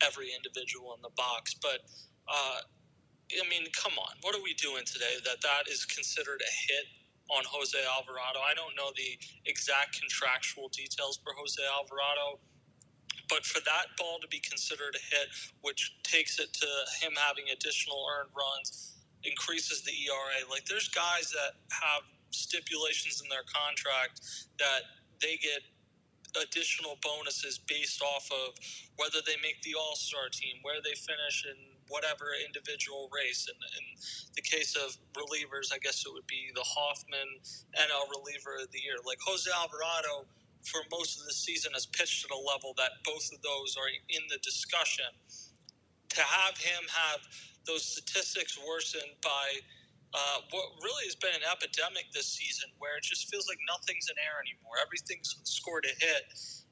every 0.00 0.32
individual 0.32 0.96
in 0.96 1.02
the 1.04 1.12
box. 1.12 1.52
But 1.60 1.84
uh, 2.24 2.64
I 3.32 3.48
mean, 3.48 3.68
come 3.76 3.92
on, 3.98 4.16
what 4.22 4.34
are 4.34 4.42
we 4.42 4.54
doing 4.54 4.84
today 4.86 5.20
that 5.24 5.42
that 5.42 5.68
is 5.70 5.84
considered 5.84 6.40
a 6.40 6.52
hit 6.72 6.86
on 7.30 7.44
Jose 7.44 7.76
Alvarado? 7.76 8.40
I 8.40 8.54
don't 8.54 8.74
know 8.76 8.90
the 8.96 9.18
exact 9.44 10.00
contractual 10.00 10.68
details 10.68 11.20
for 11.22 11.32
Jose 11.36 11.60
Alvarado. 11.68 12.40
But 13.28 13.44
for 13.44 13.60
that 13.60 13.92
ball 13.98 14.18
to 14.22 14.28
be 14.28 14.40
considered 14.40 14.96
a 14.96 15.04
hit, 15.14 15.28
which 15.60 15.96
takes 16.02 16.38
it 16.40 16.52
to 16.54 16.68
him 17.00 17.12
having 17.16 17.44
additional 17.52 18.06
earned 18.08 18.30
runs, 18.32 18.96
increases 19.24 19.82
the 19.82 19.92
ERA. 19.92 20.48
Like 20.50 20.64
there's 20.64 20.88
guys 20.88 21.30
that 21.32 21.60
have 21.68 22.02
stipulations 22.30 23.20
in 23.20 23.28
their 23.28 23.44
contract 23.44 24.20
that 24.58 24.88
they 25.20 25.36
get 25.36 25.60
additional 26.40 26.96
bonuses 27.02 27.58
based 27.58 28.02
off 28.02 28.30
of 28.32 28.54
whether 28.96 29.18
they 29.26 29.36
make 29.42 29.60
the 29.62 29.74
All 29.74 29.96
Star 29.96 30.28
team, 30.32 30.56
where 30.62 30.80
they 30.82 30.94
finish 30.96 31.44
in 31.44 31.56
whatever 31.88 32.32
individual 32.44 33.08
race. 33.12 33.48
And 33.48 33.58
in 33.58 33.84
the 34.36 34.42
case 34.42 34.76
of 34.76 34.96
relievers, 35.16 35.72
I 35.72 35.78
guess 35.78 36.04
it 36.06 36.12
would 36.12 36.26
be 36.26 36.50
the 36.54 36.64
Hoffman 36.64 37.40
NL 37.76 38.06
reliever 38.12 38.60
of 38.62 38.70
the 38.72 38.80
year. 38.80 38.96
Like 39.04 39.18
Jose 39.26 39.48
Alvarado, 39.50 40.28
for 40.64 40.80
most 40.90 41.20
of 41.20 41.26
the 41.26 41.34
season, 41.34 41.72
has 41.74 41.86
pitched 41.86 42.24
at 42.24 42.32
a 42.32 42.40
level 42.40 42.74
that 42.76 43.00
both 43.04 43.28
of 43.32 43.40
those 43.42 43.76
are 43.76 43.90
in 44.10 44.22
the 44.30 44.38
discussion. 44.42 45.08
To 46.16 46.22
have 46.22 46.56
him 46.56 46.84
have 46.88 47.20
those 47.66 47.84
statistics 47.84 48.58
worsened 48.58 49.12
by 49.22 49.60
uh, 50.14 50.40
what 50.50 50.66
really 50.80 51.04
has 51.04 51.14
been 51.16 51.36
an 51.36 51.44
epidemic 51.44 52.08
this 52.14 52.26
season, 52.28 52.70
where 52.78 52.96
it 52.96 53.04
just 53.04 53.28
feels 53.28 53.46
like 53.46 53.58
nothing's 53.68 54.08
in 54.08 54.16
air 54.16 54.40
anymore. 54.40 54.80
Everything's 54.80 55.36
scored 55.44 55.84
a 55.84 55.92
hit, 56.00 56.24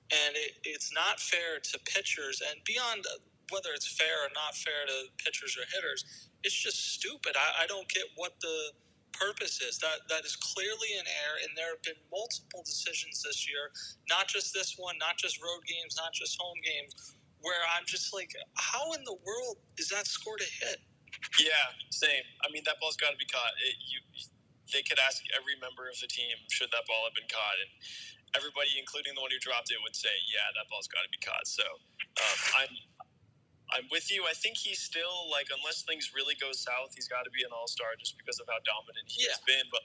and 0.08 0.32
it, 0.36 0.56
it's 0.64 0.92
not 0.92 1.20
fair 1.20 1.60
to 1.60 1.76
pitchers. 1.84 2.40
And 2.40 2.64
beyond 2.64 3.04
whether 3.50 3.70
it's 3.74 3.86
fair 3.86 4.26
or 4.26 4.30
not 4.34 4.54
fair 4.54 4.86
to 4.86 4.96
pitchers 5.22 5.56
or 5.56 5.64
hitters, 5.74 6.04
it's 6.42 6.54
just 6.54 6.94
stupid. 6.94 7.36
I, 7.36 7.64
I 7.64 7.66
don't 7.66 7.88
get 7.88 8.04
what 8.16 8.34
the 8.40 8.72
purpose 9.12 9.60
is. 9.62 9.78
That 9.78 10.04
that 10.08 10.24
is 10.24 10.36
clearly 10.36 10.98
an 10.98 11.06
error, 11.06 11.38
and 11.44 11.50
there 11.56 11.72
have 11.72 11.82
been 11.82 11.98
multiple 12.12 12.62
decisions 12.64 13.22
this 13.22 13.48
year, 13.48 13.72
not 14.08 14.28
just 14.28 14.52
this 14.52 14.76
one, 14.78 14.96
not 14.98 15.16
just 15.16 15.40
road 15.42 15.64
games, 15.66 15.96
not 15.96 16.12
just 16.12 16.36
home 16.40 16.58
games, 16.64 17.16
where 17.40 17.62
I'm 17.76 17.86
just 17.86 18.12
like, 18.12 18.32
how 18.56 18.92
in 18.92 19.04
the 19.04 19.16
world 19.24 19.58
is 19.78 19.88
that 19.90 20.06
scored 20.06 20.42
a 20.42 20.50
hit? 20.64 20.78
Yeah, 21.40 21.72
same. 21.90 22.24
I 22.44 22.52
mean, 22.52 22.62
that 22.68 22.76
ball's 22.80 22.96
got 22.96 23.10
to 23.14 23.20
be 23.20 23.26
caught. 23.26 23.56
It, 23.64 23.76
you, 23.80 23.98
they 24.72 24.82
could 24.84 25.00
ask 25.00 25.22
every 25.32 25.56
member 25.62 25.88
of 25.88 25.96
the 26.02 26.10
team 26.10 26.36
should 26.52 26.68
that 26.74 26.84
ball 26.84 27.06
have 27.08 27.16
been 27.16 27.30
caught, 27.30 27.56
and 27.62 27.70
everybody, 28.36 28.76
including 28.76 29.16
the 29.16 29.22
one 29.22 29.32
who 29.32 29.40
dropped 29.40 29.72
it, 29.72 29.80
would 29.80 29.96
say, 29.96 30.12
"Yeah, 30.28 30.44
that 30.58 30.68
ball's 30.68 30.90
got 30.90 31.06
to 31.06 31.10
be 31.10 31.22
caught." 31.22 31.46
So 31.46 31.64
um, 31.64 32.38
I'm 32.66 32.72
I'm 33.74 33.90
with 33.90 34.10
you. 34.12 34.24
I 34.28 34.34
think 34.34 34.56
he's 34.56 34.78
still 34.78 35.26
like, 35.30 35.50
unless 35.50 35.82
things 35.82 36.14
really 36.14 36.38
go 36.38 36.54
south, 36.54 36.94
he's 36.94 37.08
got 37.10 37.26
to 37.26 37.32
be 37.34 37.42
an 37.42 37.50
all 37.50 37.66
star 37.66 37.98
just 37.98 38.14
because 38.14 38.38
of 38.38 38.46
how 38.46 38.62
dominant 38.62 39.10
he 39.10 39.26
yeah. 39.26 39.34
has 39.34 39.42
been. 39.42 39.66
But 39.70 39.82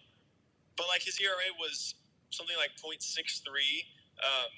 but 0.78 0.86
like 0.88 1.02
his 1.02 1.18
ERA 1.18 1.50
was 1.60 1.96
something 2.30 2.56
like 2.56 2.78
0.63 2.80 3.44
um, 4.24 4.52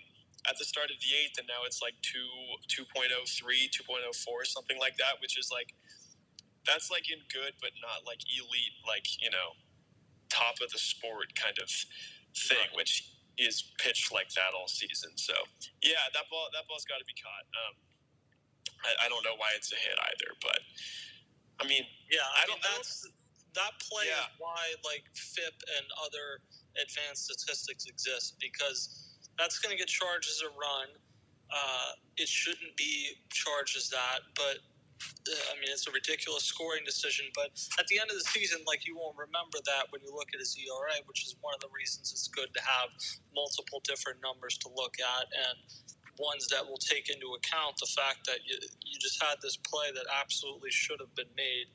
at 0.46 0.60
the 0.60 0.68
start 0.68 0.92
of 0.92 1.00
the 1.01 1.12
eighth, 1.15 1.39
and 1.39 1.48
now 1.48 1.65
it's 1.65 1.82
like 1.82 1.96
two 2.03 2.27
2.03, 2.68 3.15
2.04, 3.24 4.12
something 4.46 4.77
like 4.77 4.96
that, 5.00 5.18
which 5.24 5.39
is 5.39 5.50
like 5.51 5.74
that's 6.65 6.92
like 6.92 7.12
in 7.12 7.20
good 7.27 7.53
but 7.60 7.72
not 7.84 8.08
like 8.08 8.24
elite 8.32 8.75
like 8.88 9.08
you 9.20 9.30
know 9.30 9.56
top 10.32 10.56
of 10.63 10.72
the 10.72 10.80
sport 10.80 11.32
kind 11.36 11.56
of 11.62 11.70
thing 12.34 12.58
right. 12.60 12.75
which 12.75 13.12
is 13.38 13.74
pitched 13.77 14.12
like 14.13 14.30
that 14.34 14.56
all 14.56 14.68
season 14.68 15.12
so 15.15 15.34
yeah 15.84 16.08
that 16.13 16.25
ball 16.32 16.48
that 16.53 16.63
ball's 16.68 16.86
got 16.86 16.98
to 16.98 17.08
be 17.08 17.15
caught 17.20 17.46
um, 17.53 17.74
I, 18.84 19.05
I, 19.05 19.10
don't 19.10 19.24
know 19.24 19.36
why 19.38 19.51
it's 19.55 19.72
a 19.72 19.79
hit 19.79 19.96
either 19.96 20.32
but 20.41 20.60
i 21.60 21.67
mean 21.67 21.84
yeah 22.12 22.25
i, 22.39 22.43
I 22.43 22.46
don't 22.48 22.62
that's 22.62 23.08
that 23.53 23.74
play 23.79 24.10
yeah. 24.10 24.25
is 24.25 24.34
why 24.41 24.74
like 24.82 25.05
FIP 25.13 25.53
and 25.77 25.86
other 26.01 26.41
advanced 26.82 27.29
statistics 27.29 27.86
exist 27.86 28.41
because 28.41 29.13
that's 29.38 29.60
going 29.60 29.70
to 29.70 29.77
get 29.77 29.88
charged 29.88 30.25
as 30.29 30.41
a 30.41 30.50
run 30.58 30.89
uh, 31.53 31.93
it 32.17 32.27
shouldn't 32.27 32.74
be 32.77 33.13
charged 33.29 33.77
as 33.77 33.89
that 33.89 34.25
but 34.34 34.58
I 35.03 35.55
mean, 35.60 35.72
it's 35.72 35.88
a 35.88 35.91
ridiculous 35.91 36.43
scoring 36.43 36.84
decision, 36.86 37.27
but 37.36 37.51
at 37.79 37.88
the 37.88 38.00
end 38.00 38.12
of 38.12 38.17
the 38.17 38.27
season, 38.32 38.60
like 38.67 38.86
you 38.88 38.96
won't 38.96 39.17
remember 39.17 39.60
that 39.65 39.88
when 39.91 40.01
you 40.03 40.12
look 40.12 40.29
at 40.34 40.39
his 40.39 40.55
ERA, 40.55 41.00
which 41.05 41.24
is 41.24 41.36
one 41.41 41.53
of 41.53 41.62
the 41.62 41.72
reasons 41.72 42.12
it's 42.12 42.27
good 42.27 42.51
to 42.53 42.62
have 42.62 42.89
multiple 43.36 43.82
different 43.84 44.20
numbers 44.22 44.58
to 44.60 44.70
look 44.75 44.96
at 45.00 45.27
and 45.32 45.58
ones 46.20 46.48
that 46.48 46.65
will 46.65 46.77
take 46.77 47.10
into 47.10 47.34
account 47.34 47.77
the 47.79 47.89
fact 47.98 48.25
that 48.25 48.39
you, 48.46 48.58
you 48.86 49.00
just 49.00 49.22
had 49.22 49.36
this 49.41 49.58
play 49.58 49.91
that 49.93 50.05
absolutely 50.22 50.72
should 50.72 51.00
have 51.00 51.13
been 51.15 51.32
made 51.36 51.67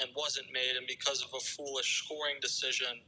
and 0.00 0.08
wasn't 0.16 0.46
made, 0.52 0.76
and 0.76 0.86
because 0.86 1.22
of 1.22 1.28
a 1.36 1.40
foolish 1.40 2.04
scoring 2.04 2.36
decision, 2.40 3.02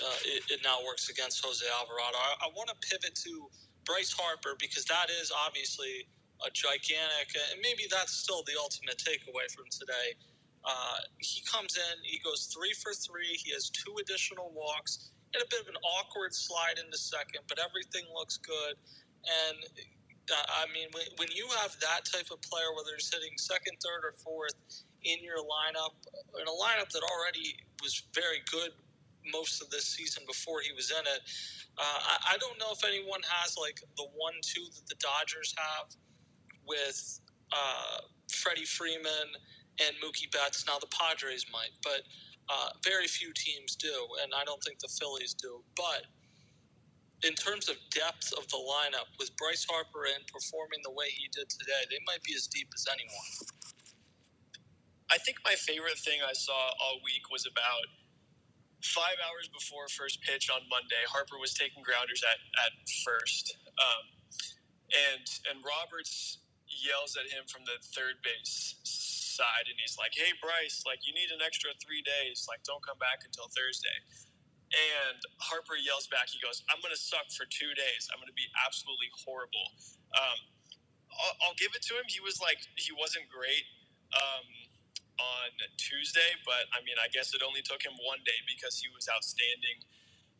uh, 0.00 0.18
it, 0.24 0.42
it, 0.50 0.60
now 0.64 0.78
works 0.86 1.08
against 1.08 1.44
Jose 1.44 1.64
Alvarado. 1.78 2.16
I, 2.16 2.46
I 2.46 2.48
want 2.56 2.68
to 2.72 2.76
pivot 2.82 3.14
to 3.14 3.46
Bryce 3.84 4.12
Harper 4.12 4.56
because 4.58 4.84
that 4.86 5.06
is 5.10 5.30
obviously 5.30 6.08
a 6.42 6.50
gigantic, 6.50 7.30
and 7.52 7.60
maybe 7.62 7.84
that's 7.90 8.12
still 8.12 8.42
the 8.46 8.58
ultimate 8.58 8.98
takeaway 8.98 9.46
from 9.54 9.66
today. 9.70 10.18
Uh, 10.64 10.98
he 11.18 11.44
comes 11.44 11.76
in, 11.76 11.94
he 12.02 12.18
goes 12.24 12.48
three 12.48 12.72
for 12.72 12.92
three. 12.92 13.36
He 13.36 13.52
has 13.52 13.70
two 13.70 13.94
additional 14.00 14.50
walks. 14.54 15.12
Had 15.34 15.42
a 15.42 15.50
bit 15.50 15.60
of 15.60 15.68
an 15.68 15.78
awkward 15.84 16.32
slide 16.32 16.80
into 16.82 16.96
second, 16.96 17.44
but 17.48 17.58
everything 17.60 18.08
looks 18.14 18.38
good. 18.38 18.74
And 19.24 19.58
uh, 20.30 20.64
I 20.64 20.66
mean, 20.72 20.88
when, 20.92 21.28
you 21.34 21.48
have 21.60 21.76
that 21.80 22.04
type 22.04 22.30
of 22.32 22.40
player, 22.40 22.72
whether 22.76 22.96
he's 22.96 23.12
hitting 23.12 23.36
second, 23.36 23.76
third, 23.80 24.04
or 24.04 24.14
fourth 24.24 24.56
in 25.04 25.22
your 25.22 25.44
lineup, 25.44 25.92
in 26.40 26.46
a 26.48 26.56
lineup 26.56 26.88
that 26.92 27.02
already 27.02 27.56
was 27.82 28.04
very 28.14 28.40
good 28.50 28.72
most 29.32 29.62
of 29.62 29.70
this 29.70 29.84
season 29.84 30.22
before 30.26 30.60
he 30.60 30.72
was 30.72 30.90
in 30.90 31.04
it, 31.04 31.20
uh, 31.76 31.82
I, 31.82 32.34
I 32.34 32.38
don't 32.38 32.58
know 32.58 32.72
if 32.72 32.84
anyone 32.84 33.20
has 33.28 33.56
like 33.58 33.80
the 33.96 34.06
one-two 34.14 34.64
that 34.64 34.86
the 34.88 34.96
Dodgers 34.96 35.54
have 35.58 35.92
with 36.66 37.20
uh, 37.52 38.00
Freddie 38.30 38.64
Freeman 38.64 39.28
and 39.80 39.92
Mookie 40.02 40.30
Betts. 40.32 40.64
Now 40.66 40.78
the 40.78 40.88
Padres 40.88 41.46
might, 41.52 41.72
but 41.82 42.02
uh, 42.48 42.70
very 42.84 43.06
few 43.06 43.32
teams 43.34 43.76
do, 43.76 43.92
and 44.22 44.32
I 44.36 44.44
don't 44.44 44.62
think 44.62 44.78
the 44.78 44.88
Phillies 44.88 45.34
do. 45.34 45.62
But 45.76 46.06
in 47.22 47.34
terms 47.34 47.68
of 47.68 47.76
depth 47.94 48.34
of 48.36 48.48
the 48.48 48.58
lineup, 48.58 49.08
with 49.18 49.30
Bryce 49.36 49.64
Harper 49.68 50.04
in 50.10 50.20
performing 50.26 50.82
the 50.82 50.90
way 50.90 51.08
he 51.14 51.30
did 51.30 51.48
today, 51.48 51.86
they 51.88 52.02
might 52.06 52.22
be 52.24 52.34
as 52.34 52.46
deep 52.48 52.68
as 52.74 52.84
anyone. 52.90 53.30
I 55.12 55.18
think 55.22 55.38
my 55.44 55.54
favorite 55.54 56.00
thing 56.00 56.20
I 56.26 56.34
saw 56.34 56.74
all 56.82 56.98
week 57.04 57.30
was 57.30 57.46
about 57.46 57.86
five 58.82 59.16
hours 59.24 59.48
before 59.48 59.88
first 59.88 60.20
pitch 60.20 60.50
on 60.50 60.60
Monday. 60.68 61.00
Harper 61.08 61.40
was 61.40 61.54
taking 61.54 61.80
grounders 61.80 62.20
at, 62.26 62.40
at 62.66 62.72
first. 63.06 63.56
Um, 63.78 64.04
and 64.92 65.26
and 65.50 65.58
Roberts 65.64 66.38
yells 66.68 67.16
at 67.16 67.30
him 67.30 67.46
from 67.48 67.64
the 67.64 67.80
third 67.94 68.20
base 68.20 68.76
side 68.84 69.66
and 69.66 69.76
he's 69.80 69.96
like, 69.98 70.12
Hey 70.14 70.30
Bryce, 70.38 70.84
like 70.86 71.02
you 71.02 71.14
need 71.16 71.32
an 71.34 71.42
extra 71.42 71.72
three 71.82 72.04
days, 72.04 72.46
like 72.46 72.62
don't 72.62 72.82
come 72.84 72.98
back 73.00 73.24
until 73.24 73.50
Thursday. 73.50 73.98
And 74.74 75.22
Harper 75.38 75.78
yells 75.78 76.10
back, 76.10 76.26
he 76.26 76.42
goes, 76.42 76.66
I'm 76.66 76.82
gonna 76.82 76.98
suck 76.98 77.30
for 77.30 77.46
two 77.46 77.70
days. 77.78 78.10
I'm 78.10 78.18
gonna 78.18 78.34
be 78.34 78.50
absolutely 78.66 79.06
horrible. 79.22 79.70
Um, 80.18 80.38
I'll, 81.14 81.36
I'll, 81.46 81.58
give 81.62 81.70
it 81.78 81.82
to 81.90 81.94
him. 81.94 82.02
He 82.10 82.18
was 82.18 82.42
like 82.42 82.58
he 82.74 82.90
wasn't 82.90 83.30
great 83.30 83.62
um, 84.18 84.46
on 85.22 85.50
Tuesday, 85.78 86.26
but 86.42 86.66
I 86.74 86.82
mean 86.82 86.98
I 86.98 87.06
guess 87.14 87.30
it 87.38 87.42
only 87.46 87.62
took 87.62 87.86
him 87.86 87.94
one 88.02 88.18
day 88.26 88.38
because 88.50 88.82
he 88.82 88.90
was 88.90 89.06
outstanding 89.06 89.78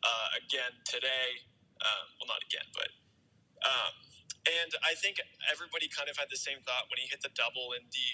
uh, 0.02 0.42
again 0.42 0.74
today. 0.82 1.46
Um, 1.78 2.06
well 2.18 2.34
not 2.34 2.42
again, 2.42 2.66
but 2.74 2.90
um, 3.62 3.94
and 4.50 4.70
I 4.82 4.98
think 4.98 5.22
everybody 5.46 5.86
kind 5.88 6.10
of 6.10 6.18
had 6.18 6.28
the 6.28 6.40
same 6.40 6.58
thought 6.66 6.90
when 6.90 6.98
he 6.98 7.06
hit 7.06 7.22
the 7.22 7.32
double 7.32 7.72
in 7.78 7.86
the 7.88 8.10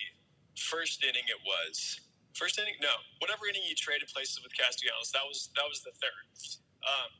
first 0.60 1.00
inning. 1.00 1.26
It 1.26 1.40
was 1.42 1.98
first 2.34 2.58
inning, 2.58 2.78
no, 2.80 2.92
whatever 3.18 3.46
inning 3.49 3.62
he 3.64 3.75
traded 3.75 4.08
places 4.08 4.40
with 4.42 4.52
Castellanos. 4.56 5.10
That 5.12 5.26
was 5.26 5.50
that 5.56 5.66
was 5.68 5.82
the 5.82 5.94
third, 5.99 6.25
um, 6.87 7.10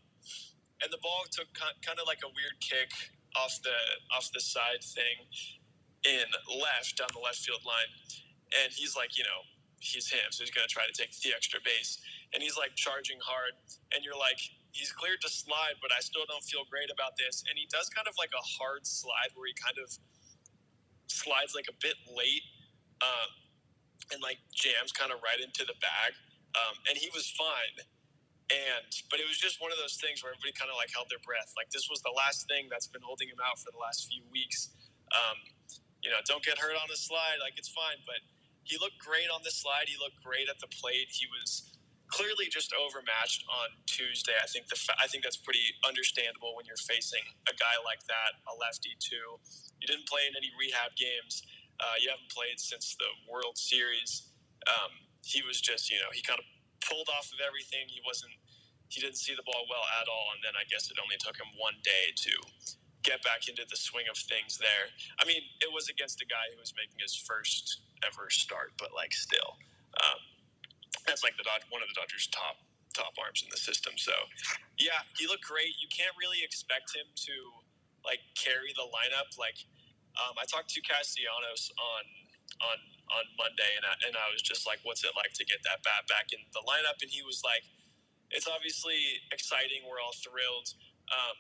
and 0.83 0.89
the 0.93 1.01
ball 1.03 1.27
took 1.31 1.49
kind 1.57 1.99
of 1.99 2.07
like 2.07 2.23
a 2.25 2.31
weird 2.31 2.59
kick 2.61 2.91
off 3.37 3.59
the 3.63 3.77
off 4.15 4.31
the 4.35 4.43
side 4.43 4.83
thing 4.83 5.27
in 6.07 6.27
left 6.49 6.97
down 6.97 7.09
the 7.13 7.23
left 7.23 7.43
field 7.43 7.63
line, 7.67 7.91
and 8.63 8.73
he's 8.73 8.97
like, 8.97 9.19
you 9.19 9.25
know, 9.25 9.45
he's 9.79 10.09
him, 10.09 10.31
so 10.31 10.43
he's 10.43 10.53
gonna 10.53 10.71
try 10.71 10.87
to 10.87 10.97
take 10.97 11.13
the 11.21 11.35
extra 11.35 11.61
base, 11.61 12.01
and 12.33 12.43
he's 12.43 12.57
like 12.57 12.73
charging 12.77 13.19
hard, 13.21 13.53
and 13.93 14.05
you're 14.05 14.19
like, 14.19 14.41
he's 14.73 14.93
cleared 14.93 15.21
to 15.23 15.31
slide, 15.31 15.79
but 15.83 15.91
I 15.91 16.01
still 16.01 16.25
don't 16.27 16.43
feel 16.45 16.63
great 16.71 16.91
about 16.91 17.19
this. 17.19 17.43
And 17.49 17.59
he 17.59 17.67
does 17.71 17.91
kind 17.91 18.07
of 18.07 18.15
like 18.19 18.31
a 18.35 18.45
hard 18.59 18.87
slide 18.87 19.35
where 19.35 19.47
he 19.47 19.55
kind 19.59 19.79
of 19.83 19.91
slides 21.11 21.55
like 21.55 21.67
a 21.69 21.77
bit 21.83 21.99
late. 22.07 22.47
Um, 23.03 23.31
and 24.13 24.23
like 24.23 24.39
jams 24.55 24.93
kind 24.93 25.13
of 25.13 25.21
right 25.23 25.41
into 25.41 25.65
the 25.65 25.77
bag. 25.81 26.17
Um, 26.57 26.77
and 26.91 26.99
he 26.99 27.09
was 27.15 27.31
fine. 27.35 27.85
And 28.51 28.91
but 29.11 29.23
it 29.23 29.27
was 29.31 29.39
just 29.39 29.63
one 29.63 29.71
of 29.71 29.79
those 29.79 29.99
things 29.99 30.23
where 30.23 30.35
everybody 30.35 30.55
kind 30.59 30.71
of 30.71 30.79
like 30.79 30.91
held 30.91 31.07
their 31.11 31.23
breath. 31.23 31.55
Like 31.55 31.71
this 31.71 31.87
was 31.91 32.03
the 32.03 32.15
last 32.15 32.47
thing 32.51 32.67
that's 32.71 32.91
been 32.91 33.03
holding 33.03 33.31
him 33.31 33.39
out 33.43 33.59
for 33.63 33.71
the 33.71 33.79
last 33.79 34.11
few 34.11 34.23
weeks. 34.31 34.71
Um, 35.15 35.39
you 36.03 36.11
know, 36.11 36.19
don't 36.27 36.43
get 36.43 36.59
hurt 36.59 36.75
on 36.79 36.89
the 36.91 36.99
slide. 36.99 37.39
Like 37.43 37.55
it's 37.59 37.71
fine, 37.71 38.03
but 38.07 38.23
he 38.65 38.79
looked 38.79 38.99
great 39.03 39.31
on 39.31 39.43
the 39.47 39.55
slide. 39.55 39.87
He 39.91 39.99
looked 39.99 40.19
great 40.23 40.51
at 40.51 40.59
the 40.59 40.71
plate. 40.71 41.11
He 41.11 41.27
was 41.31 41.75
clearly 42.11 42.51
just 42.51 42.75
overmatched 42.75 43.47
on 43.49 43.71
Tuesday. 43.87 44.35
I 44.39 44.47
think 44.51 44.67
the 44.69 44.77
fa- 44.79 44.99
I 44.99 45.07
think 45.07 45.23
that's 45.25 45.39
pretty 45.39 45.75
understandable 45.87 46.55
when 46.59 46.67
you're 46.67 46.81
facing 46.83 47.23
a 47.47 47.55
guy 47.55 47.77
like 47.87 48.03
that, 48.11 48.39
a 48.51 48.55
lefty 48.59 48.99
too. 48.99 49.39
You 49.79 49.87
didn't 49.87 50.07
play 50.11 50.27
in 50.27 50.35
any 50.35 50.51
rehab 50.59 50.95
games. 50.99 51.43
Uh, 51.81 51.97
you 51.97 52.13
haven't 52.13 52.29
played 52.29 52.61
since 52.61 52.93
the 53.01 53.09
World 53.25 53.57
Series. 53.57 54.29
Um, 54.69 54.93
he 55.25 55.41
was 55.41 55.61
just, 55.61 55.89
you 55.89 55.97
know, 55.97 56.13
he 56.13 56.21
kind 56.21 56.37
of 56.37 56.47
pulled 56.85 57.09
off 57.17 57.33
of 57.33 57.41
everything. 57.41 57.89
He 57.89 58.05
wasn't, 58.05 58.37
he 58.93 59.01
didn't 59.01 59.17
see 59.17 59.33
the 59.33 59.45
ball 59.49 59.65
well 59.73 59.85
at 60.01 60.07
all. 60.07 60.37
And 60.37 60.45
then 60.45 60.53
I 60.61 60.69
guess 60.69 60.93
it 60.93 61.01
only 61.01 61.17
took 61.17 61.41
him 61.41 61.49
one 61.57 61.81
day 61.81 62.13
to 62.29 62.33
get 63.01 63.25
back 63.25 63.49
into 63.49 63.65
the 63.65 63.81
swing 63.81 64.05
of 64.13 64.17
things 64.17 64.61
there. 64.61 64.93
I 65.17 65.25
mean, 65.25 65.41
it 65.65 65.73
was 65.73 65.89
against 65.89 66.21
a 66.21 66.29
guy 66.29 66.53
who 66.53 66.61
was 66.61 66.77
making 66.77 67.01
his 67.01 67.17
first 67.17 67.81
ever 68.05 68.29
start, 68.29 68.77
but 68.77 68.93
like 68.93 69.13
still, 69.17 69.57
um, 70.05 70.21
that's 71.09 71.25
like 71.25 71.37
the 71.41 71.45
one 71.73 71.81
of 71.81 71.89
the 71.89 71.97
Dodgers' 71.97 72.29
top 72.29 72.61
top 72.93 73.15
arms 73.23 73.41
in 73.47 73.49
the 73.49 73.57
system. 73.61 73.95
So 73.97 74.13
yeah, 74.77 75.07
he 75.17 75.27
looked 75.27 75.47
great. 75.47 75.79
You 75.81 75.89
can't 75.89 76.13
really 76.19 76.43
expect 76.43 76.93
him 76.93 77.07
to 77.31 77.35
like 78.05 78.21
carry 78.37 78.75
the 78.75 78.85
lineup. 78.91 79.33
Like 79.39 79.57
um, 80.21 80.37
I 80.37 80.45
talked 80.45 80.69
to 80.77 80.81
Castellanos 80.85 81.73
on 81.81 82.05
on 82.61 82.79
on 83.11 83.25
Monday, 83.41 83.73
and 83.75 83.85
I, 83.89 83.95
and 84.07 84.15
I 84.15 84.29
was 84.31 84.45
just 84.45 84.69
like, 84.69 84.79
"What's 84.85 85.03
it 85.03 85.17
like 85.17 85.33
to 85.41 85.45
get 85.49 85.65
that 85.65 85.83
bat 85.83 86.05
back 86.07 86.31
in 86.37 86.41
the 86.53 86.63
lineup?" 86.69 87.01
And 87.01 87.11
he 87.11 87.25
was 87.25 87.41
like, 87.43 87.65
"It's 88.31 88.47
obviously 88.47 89.01
exciting. 89.33 89.89
We're 89.89 90.01
all 90.01 90.15
thrilled." 90.21 90.69
Um, 91.11 91.37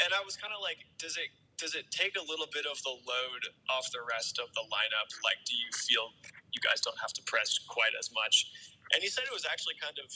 and 0.00 0.10
I 0.14 0.22
was 0.22 0.38
kind 0.38 0.54
of 0.54 0.62
like, 0.62 0.78
"Does 1.02 1.18
it 1.18 1.34
does 1.58 1.74
it 1.74 1.90
take 1.90 2.16
a 2.16 2.24
little 2.24 2.48
bit 2.50 2.66
of 2.66 2.78
the 2.82 2.94
load 2.94 3.42
off 3.70 3.86
the 3.92 4.02
rest 4.02 4.38
of 4.38 4.50
the 4.54 4.64
lineup? 4.70 5.08
Like, 5.22 5.42
do 5.46 5.54
you 5.54 5.70
feel 5.74 6.14
you 6.54 6.62
guys 6.62 6.80
don't 6.80 6.98
have 6.98 7.12
to 7.18 7.22
press 7.26 7.58
quite 7.66 7.94
as 7.98 8.10
much?" 8.14 8.46
And 8.94 9.02
he 9.02 9.08
said 9.08 9.24
it 9.26 9.34
was 9.34 9.46
actually 9.48 9.76
kind 9.80 9.98
of 9.98 10.08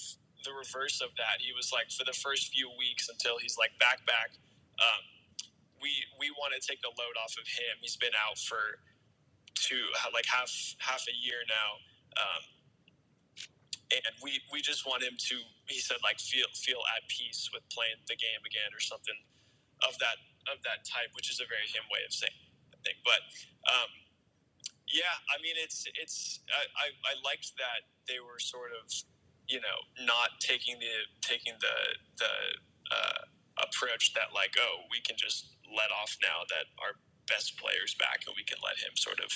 the 0.44 0.52
reverse 0.54 1.02
of 1.02 1.10
that. 1.18 1.42
He 1.42 1.50
was 1.56 1.72
like, 1.72 1.90
for 1.90 2.04
the 2.04 2.14
first 2.14 2.54
few 2.54 2.70
weeks 2.78 3.08
until 3.10 3.38
he's 3.42 3.58
like 3.58 3.74
back 3.82 4.04
back, 4.06 4.36
um, 4.78 5.02
we 5.80 5.92
we 6.18 6.30
want 6.36 6.54
to 6.56 6.60
take 6.60 6.80
the 6.82 6.92
load 6.94 7.16
off 7.20 7.34
of 7.38 7.46
him. 7.46 7.80
He's 7.80 7.96
been 7.96 8.14
out 8.16 8.38
for 8.38 8.80
two 9.54 9.82
like 10.12 10.26
half 10.26 10.50
half 10.78 11.04
a 11.08 11.16
year 11.16 11.42
now, 11.48 11.70
um, 12.20 12.42
and 13.92 14.14
we 14.22 14.40
we 14.52 14.60
just 14.60 14.86
want 14.86 15.02
him 15.02 15.16
to. 15.30 15.36
He 15.68 15.80
said 15.80 15.98
like 16.04 16.20
feel 16.20 16.46
feel 16.54 16.82
at 16.96 17.08
peace 17.08 17.50
with 17.52 17.64
playing 17.72 18.00
the 18.08 18.16
game 18.16 18.42
again 18.46 18.70
or 18.74 18.80
something 18.80 19.16
of 19.84 19.98
that 19.98 20.18
of 20.52 20.62
that 20.62 20.86
type, 20.86 21.12
which 21.14 21.30
is 21.30 21.40
a 21.40 21.48
very 21.48 21.66
him 21.68 21.84
way 21.90 22.00
of 22.06 22.12
saying 22.12 22.40
I 22.72 22.78
think. 22.84 22.98
But 23.04 23.20
um, 23.68 23.90
yeah, 24.88 25.14
I 25.32 25.42
mean 25.42 25.56
it's 25.58 25.84
it's 25.98 26.40
I, 26.52 26.62
I, 26.78 26.86
I 27.10 27.14
liked 27.24 27.56
that 27.58 27.88
they 28.08 28.20
were 28.20 28.38
sort 28.38 28.70
of 28.72 28.86
you 29.48 29.60
know 29.60 29.78
not 30.06 30.38
taking 30.40 30.78
the 30.78 30.96
taking 31.22 31.54
the 31.60 31.76
the 32.18 32.32
uh, 32.92 33.20
approach 33.66 34.14
that 34.14 34.30
like 34.34 34.54
oh 34.60 34.86
we 34.90 35.00
can 35.02 35.16
just 35.18 35.55
let 35.72 35.90
off 35.90 36.16
now 36.22 36.46
that 36.52 36.70
our 36.78 36.98
best 37.26 37.58
players 37.58 37.94
back, 37.98 38.22
and 38.26 38.34
we 38.38 38.46
can 38.46 38.58
let 38.62 38.78
him 38.78 38.94
sort 38.94 39.18
of, 39.18 39.34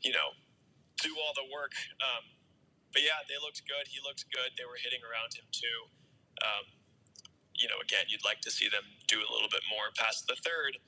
you 0.00 0.12
know, 0.12 0.32
do 1.00 1.14
all 1.20 1.36
the 1.36 1.46
work. 1.48 1.76
Um, 2.00 2.24
but 2.92 3.04
yeah, 3.04 3.20
they 3.28 3.36
looked 3.38 3.62
good. 3.68 3.86
He 3.86 4.00
looked 4.00 4.24
good. 4.32 4.56
They 4.56 4.64
were 4.64 4.80
hitting 4.80 5.04
around 5.04 5.36
him 5.36 5.46
too. 5.52 5.78
Um, 6.40 6.64
you 7.52 7.66
know, 7.68 7.78
again, 7.82 8.08
you'd 8.08 8.24
like 8.24 8.40
to 8.46 8.52
see 8.54 8.70
them 8.70 8.86
do 9.10 9.18
a 9.20 9.28
little 9.28 9.50
bit 9.50 9.66
more 9.68 9.90
past 9.98 10.30
the 10.30 10.38
third, 10.40 10.78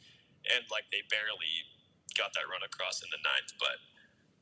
and 0.49 0.65
like 0.71 0.89
they 0.89 1.05
barely 1.11 1.69
got 2.17 2.33
that 2.35 2.49
run 2.49 2.63
across 2.65 3.03
in 3.05 3.11
the 3.13 3.21
ninth. 3.21 3.53
But 3.59 3.83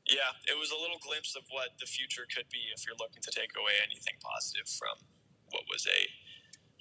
yeah, 0.07 0.33
it 0.49 0.57
was 0.57 0.73
a 0.73 0.79
little 0.79 1.01
glimpse 1.01 1.35
of 1.35 1.45
what 1.53 1.77
the 1.77 1.89
future 1.89 2.25
could 2.29 2.47
be 2.49 2.69
if 2.73 2.85
you're 2.85 2.97
looking 2.97 3.21
to 3.25 3.33
take 3.33 3.53
away 3.57 3.77
anything 3.81 4.17
positive 4.21 4.69
from 4.69 4.97
what 5.51 5.65
was 5.69 5.85
a. 5.89 5.99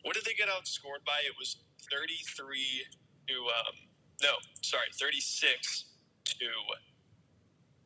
What 0.05 0.15
did 0.15 0.25
they 0.25 0.37
get 0.37 0.49
outscored 0.49 1.03
by? 1.03 1.25
It 1.27 1.35
was 1.37 1.61
33 1.91 2.87
to 3.29 3.37
um, 3.53 3.77
no, 4.23 4.35
sorry, 4.63 4.91
36 4.99 5.85
to 6.25 6.47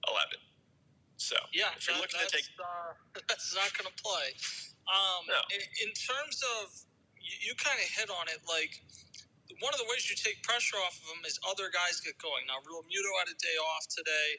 11. 0.09 0.39
So 1.19 1.37
yeah, 1.53 1.71
if 1.77 1.87
you're 1.87 1.95
that, 1.95 2.03
looking 2.03 2.19
to 2.23 2.31
take, 2.31 2.49
uh, 2.59 2.97
that's 3.29 3.55
not 3.55 3.71
going 3.77 3.87
to 3.91 3.97
play. 4.01 4.33
Um, 4.91 5.29
No. 5.31 5.39
in, 5.55 5.63
in 5.87 5.91
terms 5.95 6.43
of 6.63 6.73
you, 7.21 7.51
you 7.51 7.53
kind 7.55 7.79
of 7.79 7.87
hit 7.87 8.11
on 8.11 8.27
it, 8.33 8.43
like 8.49 8.83
one 9.63 9.71
of 9.75 9.79
the 9.79 9.87
ways 9.93 10.09
you 10.09 10.17
take 10.17 10.41
pressure 10.43 10.81
off 10.83 10.97
of 10.99 11.07
them 11.13 11.23
is 11.29 11.39
other 11.47 11.69
guys 11.71 12.01
get 12.01 12.17
going. 12.19 12.43
Now, 12.49 12.59
Realmuto 12.65 13.11
had 13.23 13.29
a 13.31 13.39
day 13.39 13.57
off 13.61 13.85
today. 13.93 14.31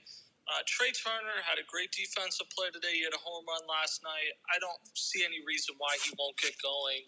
Uh, 0.44 0.60
Trey 0.68 0.92
Turner 0.92 1.40
had 1.48 1.56
a 1.56 1.66
great 1.72 1.96
defensive 1.96 2.50
play 2.52 2.68
today. 2.74 3.00
He 3.00 3.04
had 3.08 3.16
a 3.16 3.22
home 3.24 3.48
run 3.48 3.64
last 3.70 4.04
night. 4.04 4.36
I 4.52 4.60
don't 4.60 4.82
see 4.92 5.24
any 5.24 5.40
reason 5.48 5.76
why 5.80 5.96
he 6.04 6.12
won't 6.20 6.36
get 6.36 6.52
going. 6.60 7.08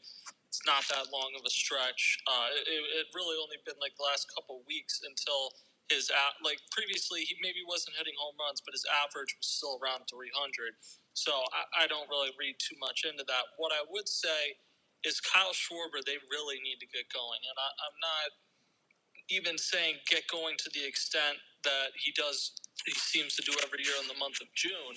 It's 0.55 0.63
not 0.63 0.87
that 0.95 1.11
long 1.11 1.35
of 1.35 1.43
a 1.43 1.51
stretch. 1.51 2.15
Uh, 2.31 2.47
it, 2.55 2.79
it 3.03 3.11
really 3.11 3.35
only 3.35 3.59
been 3.67 3.75
like 3.83 3.91
the 3.99 4.07
last 4.07 4.31
couple 4.31 4.63
weeks 4.63 5.03
until 5.03 5.51
his 5.91 6.07
a- 6.07 6.39
like 6.47 6.63
previously 6.71 7.27
he 7.27 7.35
maybe 7.43 7.59
wasn't 7.67 7.99
hitting 7.99 8.15
home 8.15 8.39
runs, 8.39 8.63
but 8.63 8.71
his 8.71 8.87
average 9.03 9.35
was 9.35 9.51
still 9.51 9.75
around 9.83 10.07
300. 10.07 10.31
So 11.11 11.35
I, 11.51 11.83
I 11.83 11.91
don't 11.91 12.07
really 12.07 12.31
read 12.39 12.55
too 12.55 12.79
much 12.79 13.03
into 13.03 13.27
that. 13.27 13.51
What 13.59 13.75
I 13.75 13.83
would 13.83 14.07
say 14.07 14.55
is 15.03 15.19
Kyle 15.19 15.51
Schwarber, 15.51 15.99
they 16.07 16.23
really 16.31 16.63
need 16.63 16.79
to 16.79 16.87
get 16.87 17.03
going, 17.11 17.43
and 17.43 17.57
I, 17.59 17.67
I'm 17.83 17.99
not 17.99 18.27
even 19.27 19.59
saying 19.59 19.99
get 20.07 20.23
going 20.31 20.55
to 20.63 20.71
the 20.71 20.87
extent 20.87 21.35
that 21.67 21.91
he 21.99 22.15
does. 22.15 22.55
He 22.87 22.95
seems 22.95 23.35
to 23.35 23.43
do 23.43 23.51
every 23.59 23.83
year 23.83 23.99
in 23.99 24.07
the 24.07 24.15
month 24.15 24.39
of 24.39 24.47
June 24.55 24.95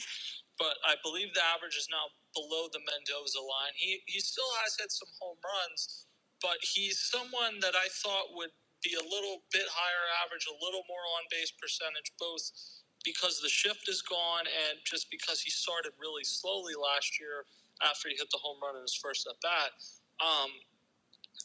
but 0.59 0.77
I 0.87 0.99
believe 1.03 1.35
the 1.35 1.45
average 1.55 1.79
is 1.79 1.89
now 1.91 2.11
below 2.35 2.69
the 2.71 2.83
Mendoza 2.85 3.41
line. 3.41 3.75
He 3.79 4.03
he 4.07 4.21
still 4.21 4.51
has 4.63 4.77
hit 4.79 4.93
some 4.93 5.11
home 5.23 5.39
runs, 5.41 6.07
but 6.43 6.59
he's 6.63 6.99
someone 7.01 7.63
that 7.63 7.75
I 7.79 7.89
thought 8.03 8.35
would 8.35 8.53
be 8.85 8.95
a 8.95 9.03
little 9.07 9.43
bit 9.51 9.67
higher 9.71 10.07
average, 10.23 10.47
a 10.47 10.59
little 10.63 10.85
more 10.87 11.03
on 11.19 11.27
base 11.31 11.51
percentage, 11.55 12.15
both 12.19 12.43
because 13.05 13.41
the 13.41 13.51
shift 13.51 13.89
is 13.89 14.03
gone 14.03 14.47
and 14.47 14.79
just 14.85 15.11
because 15.11 15.41
he 15.41 15.51
started 15.51 15.93
really 15.99 16.25
slowly 16.25 16.75
last 16.75 17.19
year 17.19 17.47
after 17.83 18.11
he 18.11 18.17
hit 18.19 18.29
the 18.31 18.43
home 18.43 18.59
run 18.63 18.77
in 18.77 18.83
his 18.83 18.95
first 18.95 19.27
at 19.27 19.39
bat. 19.43 19.71
Um, 20.23 20.51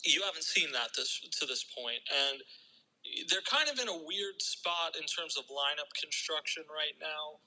you 0.06 0.21
haven't 0.26 0.45
seen 0.45 0.71
that 0.73 0.91
this 0.97 1.21
to 1.39 1.45
this 1.45 1.63
point, 1.63 2.02
and 2.10 2.41
they're 3.30 3.45
kind 3.45 3.69
of 3.69 3.80
in 3.80 3.89
a 3.89 3.99
weird 4.06 4.41
spot 4.41 4.95
in 4.99 5.06
terms 5.08 5.38
of 5.38 5.45
lineup 5.47 5.91
construction 5.99 6.63
right 6.69 6.95
now. 7.02 7.39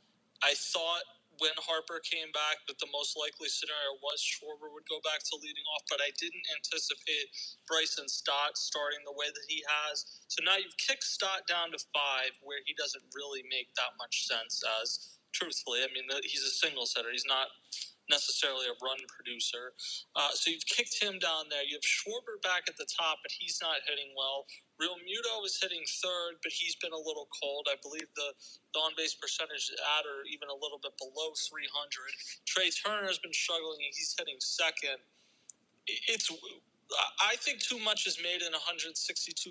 I 0.42 0.54
thought 0.54 1.04
when 1.38 1.54
Harper 1.60 2.00
came 2.00 2.32
back 2.32 2.64
that 2.68 2.78
the 2.80 2.90
most 2.92 3.16
likely 3.16 3.48
scenario 3.48 3.98
was 4.00 4.20
Schwarber 4.20 4.72
would 4.72 4.88
go 4.88 5.00
back 5.04 5.20
to 5.20 5.34
leading 5.40 5.64
off, 5.76 5.84
but 5.88 6.00
I 6.00 6.10
didn't 6.16 6.46
anticipate 6.56 7.28
Bryson 7.68 8.08
Stott 8.08 8.56
starting 8.56 9.00
the 9.04 9.16
way 9.16 9.28
that 9.28 9.46
he 9.48 9.64
has. 9.66 10.22
So 10.28 10.40
now 10.44 10.56
you've 10.56 10.76
kicked 10.80 11.04
Stott 11.04 11.44
down 11.48 11.72
to 11.72 11.80
five, 11.92 12.32
where 12.40 12.60
he 12.64 12.74
doesn't 12.74 13.04
really 13.14 13.44
make 13.48 13.72
that 13.76 13.94
much 14.00 14.26
sense 14.28 14.62
as 14.82 15.16
truthfully. 15.32 15.84
I 15.84 15.92
mean, 15.92 16.08
he's 16.24 16.44
a 16.44 16.54
single 16.56 16.86
setter. 16.86 17.12
He's 17.12 17.28
not 17.28 17.52
necessarily 18.10 18.66
a 18.66 18.76
run 18.82 18.98
producer. 19.08 19.74
Uh, 20.14 20.30
so 20.32 20.50
you've 20.50 20.66
kicked 20.66 21.02
him 21.02 21.18
down 21.18 21.50
there. 21.50 21.62
You 21.66 21.78
have 21.78 21.86
Schwarber 21.86 22.38
back 22.42 22.68
at 22.68 22.76
the 22.76 22.86
top, 22.86 23.18
but 23.22 23.32
he's 23.34 23.58
not 23.62 23.82
hitting 23.86 24.14
well. 24.16 24.46
Realmuto 24.76 25.40
is 25.44 25.58
hitting 25.60 25.82
third, 26.04 26.38
but 26.42 26.52
he's 26.52 26.76
been 26.76 26.92
a 26.92 27.00
little 27.00 27.28
cold. 27.32 27.66
I 27.70 27.76
believe 27.80 28.06
the, 28.14 28.28
on 28.78 28.92
base 28.96 29.16
percentage 29.16 29.72
is 29.72 29.78
at 29.98 30.04
or 30.04 30.22
even 30.28 30.48
a 30.52 30.58
little 30.58 30.78
bit 30.78 30.92
below 31.00 31.32
300. 31.32 31.64
Trey 32.44 32.68
Turner 32.70 33.08
has 33.08 33.18
been 33.18 33.32
struggling, 33.32 33.80
and 33.80 33.92
he's 33.96 34.14
hitting 34.18 34.36
second. 34.38 35.00
It's. 35.86 36.30
I 37.18 37.34
think 37.42 37.58
too 37.58 37.80
much 37.82 38.06
is 38.06 38.16
made 38.22 38.46
in 38.46 38.54
a 38.54 38.62
162 38.62 38.94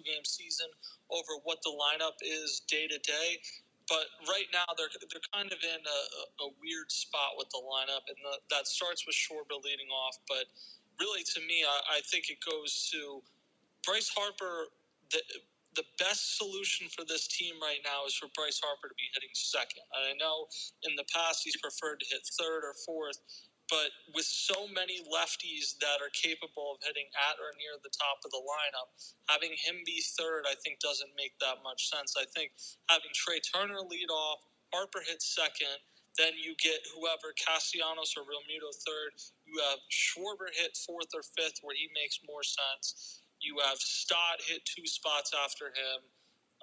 game 0.07 0.23
season 0.23 0.67
over 1.11 1.35
what 1.43 1.59
the 1.63 1.71
lineup 1.75 2.15
is 2.23 2.61
day 2.67 2.87
to 2.87 2.97
day. 2.99 3.43
But 3.87 4.09
right 4.25 4.49
now 4.53 4.65
they're 4.77 4.89
they're 5.11 5.27
kind 5.33 5.51
of 5.51 5.59
in 5.61 5.81
a, 5.85 5.99
a 6.45 6.47
weird 6.57 6.89
spot 6.89 7.37
with 7.37 7.49
the 7.53 7.61
lineup, 7.61 8.09
and 8.09 8.17
the, 8.17 8.41
that 8.49 8.67
starts 8.67 9.05
with 9.05 9.15
Schwarber 9.15 9.61
leading 9.61 9.89
off. 9.93 10.17
But 10.27 10.49
really, 10.99 11.21
to 11.35 11.39
me, 11.45 11.63
I, 11.63 11.97
I 11.97 11.99
think 12.09 12.29
it 12.29 12.39
goes 12.41 12.89
to 12.93 13.21
Bryce 13.85 14.09
Harper. 14.09 14.73
The 15.11 15.21
the 15.75 15.85
best 15.99 16.37
solution 16.37 16.87
for 16.87 17.03
this 17.05 17.27
team 17.27 17.55
right 17.61 17.83
now 17.83 18.07
is 18.07 18.15
for 18.15 18.27
Bryce 18.33 18.59
Harper 18.63 18.87
to 18.87 18.95
be 18.95 19.11
hitting 19.13 19.29
second. 19.35 19.83
And 19.93 20.03
I 20.07 20.13
know 20.17 20.47
in 20.87 20.95
the 20.95 21.05
past 21.13 21.43
he's 21.43 21.57
preferred 21.57 21.99
to 21.99 22.07
hit 22.09 22.23
third 22.39 22.63
or 22.63 22.73
fourth, 22.87 23.19
but 23.69 23.89
with 24.13 24.25
so 24.25 24.67
many 24.69 25.01
lefties 25.09 25.77
that 25.81 25.97
are 26.01 26.13
capable 26.13 26.77
of 26.77 26.85
hitting 26.85 27.09
at 27.17 27.35
or 27.41 27.53
near 27.57 27.77
the 27.81 27.93
top 27.93 28.21
of 28.21 28.29
the 28.29 28.41
lineup, 28.41 28.89
having 29.29 29.53
him 29.57 29.81
be 29.85 30.01
third, 30.17 30.45
I 30.45 30.53
think, 30.61 30.79
doesn't 30.79 31.11
make 31.17 31.33
that 31.41 31.65
much 31.65 31.89
sense. 31.89 32.13
I 32.13 32.25
think 32.35 32.53
having 32.89 33.09
Trey 33.13 33.41
Turner 33.41 33.81
lead 33.81 34.09
off, 34.13 34.45
Harper 34.73 35.01
hit 35.05 35.21
second, 35.21 35.81
then 36.17 36.31
you 36.39 36.55
get 36.61 36.79
whoever 36.95 37.35
Castellanos 37.35 38.15
or 38.15 38.23
Realmuto 38.23 38.71
third. 38.87 39.19
You 39.45 39.59
have 39.69 39.79
Schwarber 39.91 40.47
hit 40.53 40.77
fourth 40.77 41.11
or 41.13 41.23
fifth, 41.35 41.59
where 41.61 41.75
he 41.75 41.89
makes 41.91 42.19
more 42.27 42.43
sense. 42.43 43.19
You 43.41 43.57
have 43.67 43.77
Stott 43.77 44.39
hit 44.45 44.63
two 44.63 44.87
spots 44.87 45.31
after 45.35 45.67
him, 45.75 45.99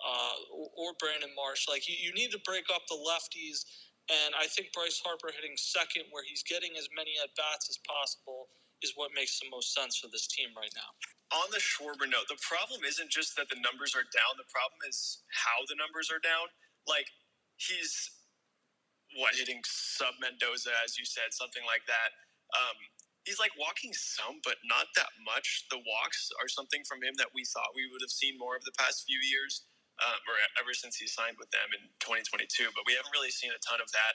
uh, 0.00 0.36
or, 0.56 0.68
or 0.76 0.90
Brandon 0.98 1.30
Marsh. 1.36 1.68
Like 1.68 1.88
you, 1.88 1.96
you 2.00 2.12
need 2.14 2.32
to 2.32 2.40
break 2.44 2.64
up 2.74 2.82
the 2.88 2.96
lefties, 2.96 3.64
and 4.10 4.34
I 4.34 4.46
think 4.50 4.74
Bryce 4.74 4.98
Harper 5.04 5.30
hitting 5.30 5.54
second, 5.54 6.10
where 6.10 6.26
he's 6.26 6.42
getting 6.42 6.74
as 6.78 6.88
many 6.94 7.14
at 7.22 7.30
bats 7.38 7.70
as 7.70 7.78
possible, 7.86 8.50
is 8.82 8.92
what 8.98 9.14
makes 9.14 9.38
the 9.38 9.48
most 9.50 9.74
sense 9.74 9.98
for 9.98 10.10
this 10.10 10.26
team 10.26 10.50
right 10.58 10.72
now. 10.74 10.90
on 11.32 11.48
the 11.54 11.62
Schwarber 11.62 12.04
note, 12.04 12.28
the 12.28 12.40
problem 12.44 12.84
isn't 12.84 13.08
just 13.08 13.38
that 13.40 13.48
the 13.48 13.56
numbers 13.62 13.94
are 13.96 14.04
down. 14.12 14.36
The 14.36 14.50
problem 14.52 14.82
is 14.84 15.22
how 15.32 15.64
the 15.70 15.78
numbers 15.78 16.10
are 16.12 16.20
down. 16.20 16.50
Like 16.84 17.08
he's 17.56 18.10
what 19.16 19.36
hitting 19.36 19.60
sub 19.64 20.12
Mendoza, 20.20 20.72
as 20.84 20.98
you 20.98 21.04
said, 21.04 21.32
something 21.32 21.62
like 21.68 21.84
that. 21.88 22.10
Um, 22.52 22.76
he's 23.24 23.40
like 23.40 23.52
walking 23.56 23.92
some, 23.92 24.40
but 24.44 24.60
not 24.68 24.92
that 24.96 25.12
much. 25.24 25.68
The 25.70 25.80
walks 25.80 26.28
are 26.40 26.48
something 26.48 26.84
from 26.84 27.00
him 27.00 27.16
that 27.16 27.32
we 27.32 27.44
thought 27.48 27.76
we 27.76 27.88
would 27.88 28.04
have 28.04 28.12
seen 28.12 28.36
more 28.36 28.56
of 28.56 28.64
the 28.64 28.76
past 28.76 29.04
few 29.08 29.20
years. 29.20 29.64
Um, 30.02 30.18
or 30.26 30.34
ever 30.58 30.74
since 30.74 30.98
he 30.98 31.06
signed 31.06 31.38
with 31.38 31.50
them 31.54 31.70
in 31.72 31.86
2022. 32.02 32.74
But 32.74 32.84
we 32.84 32.98
haven't 32.98 33.14
really 33.14 33.32
seen 33.32 33.54
a 33.54 33.60
ton 33.62 33.78
of 33.78 33.88
that. 33.94 34.14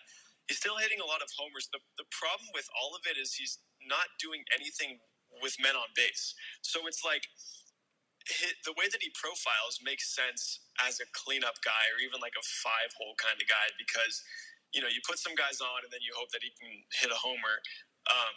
He's 0.52 0.60
still 0.60 0.80
hitting 0.80 1.00
a 1.00 1.08
lot 1.08 1.24
of 1.24 1.28
homers. 1.36 1.68
The, 1.72 1.80
the 2.00 2.08
problem 2.12 2.52
with 2.56 2.68
all 2.76 2.96
of 2.96 3.04
it 3.08 3.20
is 3.20 3.36
he's 3.36 3.60
not 3.84 4.08
doing 4.20 4.44
anything 4.56 5.00
with 5.44 5.56
men 5.60 5.76
on 5.76 5.92
base. 5.96 6.36
So 6.64 6.88
it's 6.88 7.04
like 7.04 7.28
the 8.68 8.76
way 8.76 8.88
that 8.92 9.00
he 9.00 9.12
profiles 9.16 9.80
makes 9.84 10.12
sense 10.12 10.60
as 10.84 11.00
a 11.00 11.08
cleanup 11.16 11.60
guy 11.64 11.84
or 11.96 12.04
even 12.04 12.20
like 12.20 12.36
a 12.36 12.46
five 12.64 12.92
hole 13.00 13.16
kind 13.20 13.40
of 13.40 13.48
guy 13.48 13.72
because 13.80 14.20
you 14.76 14.84
know 14.84 14.92
you 14.92 15.00
put 15.08 15.20
some 15.20 15.36
guys 15.36 15.64
on 15.64 15.84
and 15.88 15.92
then 15.92 16.04
you 16.04 16.12
hope 16.16 16.32
that 16.36 16.44
he 16.44 16.52
can 16.60 16.72
hit 17.00 17.12
a 17.12 17.20
homer. 17.20 17.56
Um, 18.12 18.36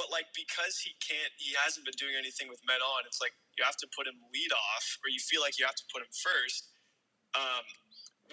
but 0.00 0.08
like 0.08 0.32
because 0.32 0.80
he 0.80 0.96
can't, 1.04 1.28
he 1.36 1.52
hasn't 1.60 1.84
been 1.84 1.96
doing 2.00 2.16
anything 2.16 2.48
with 2.48 2.64
men 2.64 2.80
on. 2.80 3.04
It's 3.04 3.20
like 3.20 3.36
you 3.60 3.68
have 3.68 3.76
to 3.84 3.88
put 3.92 4.08
him 4.08 4.16
lead 4.32 4.48
off, 4.48 4.96
or 5.04 5.12
you 5.12 5.20
feel 5.20 5.44
like 5.44 5.60
you 5.60 5.68
have 5.68 5.76
to 5.76 5.84
put 5.92 6.00
him 6.00 6.08
first. 6.08 6.72
Um, 7.36 7.68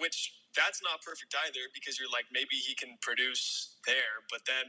which 0.00 0.32
that's 0.56 0.80
not 0.80 1.04
perfect 1.04 1.36
either 1.44 1.68
because 1.76 2.00
you're 2.00 2.08
like 2.08 2.24
maybe 2.32 2.56
he 2.56 2.72
can 2.72 2.96
produce 3.04 3.76
there, 3.84 4.24
but 4.32 4.40
then 4.48 4.64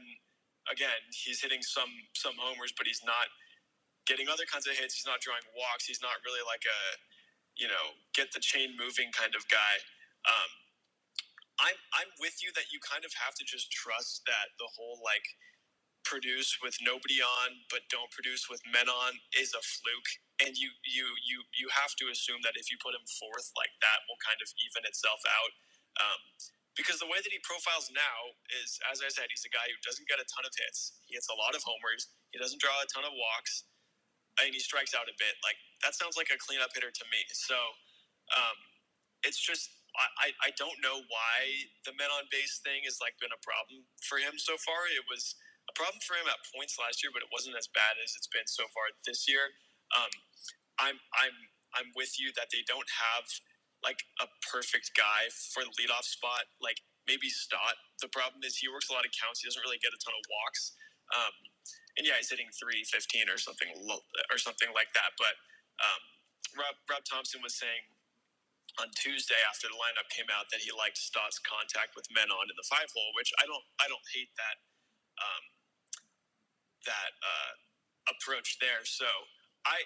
again 0.68 1.00
he's 1.08 1.40
hitting 1.40 1.64
some 1.64 1.88
some 2.12 2.36
homers, 2.36 2.76
but 2.76 2.84
he's 2.84 3.00
not 3.00 3.32
getting 4.04 4.28
other 4.28 4.44
kinds 4.44 4.68
of 4.68 4.76
hits. 4.76 4.92
He's 5.00 5.08
not 5.08 5.24
drawing 5.24 5.42
walks. 5.56 5.88
He's 5.88 6.04
not 6.04 6.20
really 6.28 6.44
like 6.44 6.68
a 6.68 6.80
you 7.56 7.72
know 7.72 7.96
get 8.12 8.28
the 8.36 8.44
chain 8.44 8.76
moving 8.76 9.08
kind 9.16 9.32
of 9.32 9.48
guy. 9.48 9.74
Um, 10.28 10.50
I'm 11.64 11.78
I'm 11.96 12.10
with 12.20 12.44
you 12.44 12.52
that 12.60 12.68
you 12.68 12.78
kind 12.84 13.08
of 13.08 13.16
have 13.16 13.32
to 13.40 13.44
just 13.48 13.72
trust 13.72 14.28
that 14.28 14.52
the 14.60 14.68
whole 14.68 15.00
like 15.00 15.24
produce 16.04 16.58
with 16.64 16.76
nobody 16.80 17.20
on 17.20 17.64
but 17.68 17.86
don't 17.92 18.10
produce 18.10 18.48
with 18.48 18.60
men 18.68 18.88
on 18.88 19.20
is 19.36 19.52
a 19.52 19.62
fluke. 19.62 20.10
And 20.40 20.56
you 20.56 20.72
you 20.84 21.06
you 21.24 21.44
you 21.52 21.68
have 21.72 21.92
to 22.00 22.08
assume 22.08 22.40
that 22.44 22.56
if 22.56 22.72
you 22.72 22.80
put 22.80 22.96
him 22.96 23.04
fourth 23.20 23.52
like 23.56 23.72
that 23.84 24.04
will 24.08 24.20
kind 24.20 24.40
of 24.40 24.48
even 24.64 24.84
itself 24.88 25.20
out. 25.28 25.52
Um, 26.00 26.20
because 26.78 27.02
the 27.02 27.10
way 27.10 27.20
that 27.20 27.28
he 27.34 27.42
profiles 27.44 27.90
now 27.92 28.32
is 28.62 28.80
as 28.88 29.02
i 29.04 29.10
said 29.10 29.28
he's 29.28 29.44
a 29.44 29.52
guy 29.52 29.66
who 29.68 29.76
doesn't 29.84 30.06
get 30.08 30.22
a 30.22 30.26
ton 30.28 30.46
of 30.48 30.54
hits. 30.56 30.96
He 31.04 31.18
hits 31.18 31.28
a 31.28 31.36
lot 31.36 31.52
of 31.52 31.62
homers. 31.66 32.08
He 32.32 32.40
doesn't 32.40 32.62
draw 32.62 32.74
a 32.80 32.88
ton 32.88 33.04
of 33.04 33.12
walks. 33.12 33.68
And 34.40 34.56
he 34.56 34.62
strikes 34.62 34.96
out 34.96 35.10
a 35.10 35.16
bit. 35.20 35.36
Like 35.44 35.58
that 35.84 35.92
sounds 35.98 36.16
like 36.16 36.32
a 36.32 36.38
cleanup 36.40 36.72
hitter 36.72 36.90
to 36.90 37.04
me. 37.12 37.20
So 37.34 37.58
um, 38.32 38.56
it's 39.26 39.40
just 39.40 39.68
I, 39.98 40.30
I 40.46 40.50
don't 40.54 40.78
know 40.78 41.02
why 41.10 41.36
the 41.82 41.90
men 41.98 42.08
on 42.14 42.30
base 42.30 42.62
thing 42.62 42.86
has 42.86 43.02
like 43.02 43.18
been 43.18 43.34
a 43.34 43.42
problem 43.42 43.82
for 44.06 44.22
him 44.22 44.38
so 44.38 44.54
far. 44.62 44.86
It 44.86 45.02
was 45.10 45.34
a 45.70 45.74
problem 45.78 46.02
for 46.02 46.18
him 46.18 46.26
at 46.26 46.42
points 46.50 46.74
last 46.76 47.00
year, 47.00 47.14
but 47.14 47.22
it 47.22 47.30
wasn't 47.30 47.54
as 47.54 47.70
bad 47.70 47.94
as 48.02 48.18
it's 48.18 48.26
been 48.26 48.46
so 48.50 48.66
far 48.74 48.90
this 49.06 49.30
year. 49.30 49.54
Um, 49.94 50.10
I'm 50.82 50.98
I'm 51.14 51.36
I'm 51.78 51.88
with 51.94 52.18
you 52.18 52.34
that 52.34 52.50
they 52.50 52.66
don't 52.66 52.90
have 52.90 53.26
like 53.86 54.02
a 54.18 54.26
perfect 54.50 54.92
guy 54.98 55.30
for 55.54 55.62
the 55.62 55.72
leadoff 55.78 56.04
spot. 56.04 56.50
Like 56.58 56.82
maybe 57.06 57.30
Stott. 57.30 57.78
The 58.02 58.10
problem 58.10 58.42
is 58.42 58.58
he 58.58 58.68
works 58.68 58.90
a 58.90 58.94
lot 58.94 59.06
of 59.06 59.12
counts. 59.14 59.40
He 59.40 59.46
doesn't 59.46 59.62
really 59.62 59.80
get 59.80 59.94
a 59.94 60.00
ton 60.02 60.12
of 60.12 60.24
walks. 60.26 60.74
Um, 61.10 61.34
and 61.98 62.06
yeah, 62.06 62.18
he's 62.18 62.30
hitting 62.30 62.48
315 62.54 63.26
or 63.26 63.38
something 63.38 63.70
or 64.30 64.38
something 64.38 64.70
like 64.74 64.94
that. 64.94 65.10
But 65.18 65.34
um, 65.82 66.02
Rob, 66.54 66.74
Rob 66.86 67.02
Thompson 67.02 67.42
was 67.42 67.58
saying 67.58 67.82
on 68.78 68.88
Tuesday 68.94 69.38
after 69.50 69.66
the 69.66 69.74
lineup 69.74 70.06
came 70.14 70.30
out 70.30 70.46
that 70.54 70.62
he 70.62 70.70
liked 70.70 70.96
Stott's 70.96 71.42
contact 71.42 71.98
with 71.98 72.06
men 72.14 72.30
on 72.30 72.46
in 72.46 72.54
the 72.54 72.68
five 72.70 72.86
hole, 72.94 73.10
which 73.18 73.34
I 73.42 73.44
don't 73.48 73.66
I 73.82 73.90
don't 73.90 74.06
hate 74.14 74.30
that. 74.38 74.56
Um, 75.18 75.44
that 76.86 77.12
uh, 77.20 77.52
approach 78.12 78.58
there. 78.60 78.84
So 78.84 79.08
I 79.66 79.84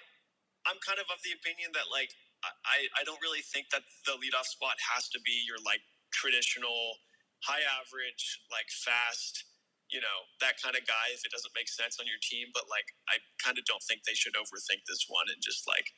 I'm 0.65 0.81
kind 0.81 0.97
of 0.97 1.07
of 1.13 1.21
the 1.21 1.33
opinion 1.35 1.71
that 1.77 1.89
like 1.93 2.09
I, 2.45 2.85
I 2.97 3.01
don't 3.05 3.21
really 3.21 3.41
think 3.41 3.73
that 3.73 3.81
the 4.05 4.17
leadoff 4.21 4.45
spot 4.45 4.77
has 4.93 5.09
to 5.13 5.19
be 5.25 5.45
your 5.45 5.57
like 5.65 5.81
traditional 6.13 7.01
high 7.41 7.63
average, 7.81 8.41
like 8.53 8.69
fast, 8.69 9.45
you 9.89 10.01
know, 10.01 10.17
that 10.41 10.57
kind 10.61 10.77
of 10.77 10.85
guy 10.85 11.13
if 11.13 11.25
it 11.25 11.33
doesn't 11.33 11.53
make 11.57 11.69
sense 11.69 11.97
on 11.97 12.05
your 12.05 12.21
team. 12.21 12.49
But 12.53 12.69
like 12.69 12.85
I 13.09 13.21
kind 13.41 13.57
of 13.57 13.65
don't 13.65 13.81
think 13.85 14.05
they 14.05 14.17
should 14.17 14.37
overthink 14.37 14.85
this 14.85 15.05
one 15.09 15.29
and 15.29 15.41
just 15.41 15.65
like 15.65 15.89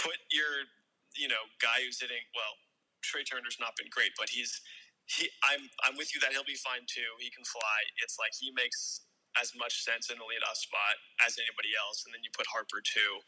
put 0.00 0.16
your, 0.32 0.68
you 1.16 1.28
know, 1.28 1.44
guy 1.60 1.84
who's 1.84 2.00
hitting 2.00 2.24
well, 2.32 2.56
trey 3.04 3.24
Turner's 3.24 3.60
not 3.60 3.76
been 3.76 3.92
great, 3.92 4.16
but 4.16 4.32
he's 4.32 4.60
he 5.08 5.28
I'm 5.44 5.68
I'm 5.84 5.96
with 5.96 6.14
you 6.14 6.20
that 6.24 6.32
he'll 6.32 6.46
be 6.48 6.60
fine 6.60 6.84
too. 6.88 7.08
He 7.20 7.28
can 7.32 7.44
fly. 7.44 7.78
It's 8.04 8.16
like 8.16 8.32
he 8.36 8.52
makes 8.56 9.04
as 9.40 9.52
much 9.56 9.84
sense 9.84 10.12
in 10.12 10.20
the 10.20 10.26
leadoff 10.26 10.58
spot 10.60 11.00
as 11.24 11.38
anybody 11.40 11.72
else, 11.76 12.04
and 12.04 12.12
then 12.12 12.20
you 12.24 12.30
put 12.34 12.48
Harper 12.50 12.84
too. 12.84 13.22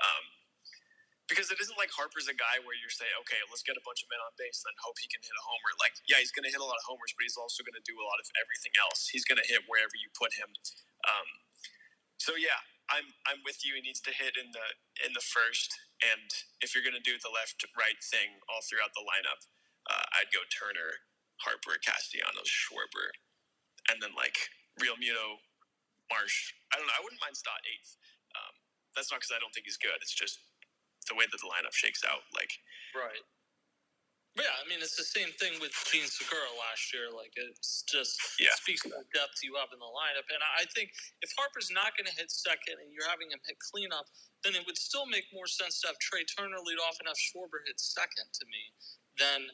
Um, 0.00 0.24
because 1.30 1.46
it 1.54 1.62
isn't 1.62 1.78
like 1.78 1.94
Harper's 1.94 2.26
a 2.26 2.34
guy 2.34 2.58
where 2.66 2.74
you're 2.74 2.90
saying, 2.90 3.14
okay, 3.22 3.38
let's 3.54 3.62
get 3.62 3.78
a 3.78 3.84
bunch 3.86 4.02
of 4.02 4.10
men 4.10 4.18
on 4.18 4.34
base, 4.34 4.66
then 4.66 4.74
hope 4.82 4.98
he 4.98 5.06
can 5.06 5.22
hit 5.22 5.30
a 5.30 5.44
homer. 5.46 5.70
Like, 5.78 5.94
yeah, 6.10 6.18
he's 6.18 6.34
going 6.34 6.42
to 6.42 6.50
hit 6.50 6.58
a 6.58 6.66
lot 6.66 6.74
of 6.74 6.82
homers, 6.90 7.14
but 7.14 7.22
he's 7.22 7.38
also 7.38 7.62
going 7.62 7.78
to 7.78 7.86
do 7.86 7.94
a 7.94 8.02
lot 8.02 8.18
of 8.18 8.26
everything 8.34 8.74
else. 8.82 9.06
He's 9.06 9.22
going 9.22 9.38
to 9.38 9.46
hit 9.46 9.62
wherever 9.70 9.94
you 9.94 10.10
put 10.10 10.34
him. 10.34 10.50
Um, 11.06 11.28
so 12.18 12.34
yeah, 12.34 12.58
I'm 12.90 13.14
I'm 13.24 13.40
with 13.46 13.62
you. 13.62 13.78
He 13.78 13.82
needs 13.86 14.02
to 14.04 14.12
hit 14.12 14.34
in 14.36 14.50
the 14.50 14.66
in 15.06 15.14
the 15.14 15.22
first, 15.22 15.72
and 16.02 16.28
if 16.60 16.74
you're 16.74 16.84
going 16.84 16.98
to 16.98 17.06
do 17.06 17.16
the 17.22 17.32
left 17.32 17.62
right 17.78 17.96
thing 18.02 18.42
all 18.50 18.60
throughout 18.66 18.92
the 18.92 19.06
lineup, 19.06 19.46
uh, 19.88 20.04
I'd 20.18 20.34
go 20.34 20.42
Turner, 20.50 21.06
Harper, 21.46 21.78
Castellanos, 21.80 22.50
Schwarber, 22.50 23.14
and 23.88 24.02
then 24.02 24.12
like 24.18 24.36
Realmuto, 24.76 25.40
Marsh. 26.10 26.52
I 26.74 26.78
don't 26.78 26.86
know. 26.86 26.96
I 26.98 27.02
wouldn't 27.02 27.22
mind 27.22 27.38
Stott 27.38 27.62
eighth. 27.64 27.96
Um, 28.34 28.54
that's 28.94 29.10
not 29.10 29.22
because 29.22 29.34
I 29.34 29.40
don't 29.40 29.54
think 29.54 29.66
he's 29.66 29.78
good. 29.78 29.96
It's 30.02 30.14
just 30.14 30.42
the 31.08 31.16
way 31.16 31.24
that 31.30 31.38
the 31.38 31.48
lineup 31.48 31.72
shakes 31.72 32.02
out. 32.04 32.26
Like, 32.34 32.50
right. 32.94 33.22
Yeah, 34.38 34.54
I 34.54 34.62
mean 34.70 34.78
it's 34.78 34.94
the 34.94 35.02
same 35.02 35.34
thing 35.42 35.58
with 35.58 35.74
Jean 35.90 36.06
Segura 36.06 36.54
last 36.54 36.94
year. 36.94 37.10
Like 37.10 37.34
it's 37.34 37.82
just 37.90 38.14
yeah. 38.38 38.54
it 38.54 38.62
speaks 38.62 38.86
to 38.86 38.94
the 38.94 39.02
depth 39.10 39.42
you 39.42 39.58
have 39.58 39.74
in 39.74 39.82
the 39.82 39.90
lineup. 39.90 40.22
And 40.30 40.38
I 40.38 40.70
think 40.70 40.94
if 41.18 41.34
Harper's 41.34 41.66
not 41.74 41.98
going 41.98 42.06
to 42.06 42.14
hit 42.14 42.30
second 42.30 42.78
and 42.78 42.94
you're 42.94 43.10
having 43.10 43.26
him 43.26 43.42
hit 43.42 43.58
cleanup, 43.58 44.06
then 44.46 44.54
it 44.54 44.62
would 44.70 44.78
still 44.78 45.02
make 45.10 45.26
more 45.34 45.50
sense 45.50 45.82
to 45.82 45.90
have 45.90 45.98
Trey 45.98 46.22
Turner 46.22 46.62
lead 46.62 46.78
off 46.86 47.02
and 47.02 47.10
have 47.10 47.18
Schwarber 47.18 47.66
hit 47.66 47.82
second 47.82 48.30
to 48.38 48.46
me 48.46 48.62
than 49.18 49.50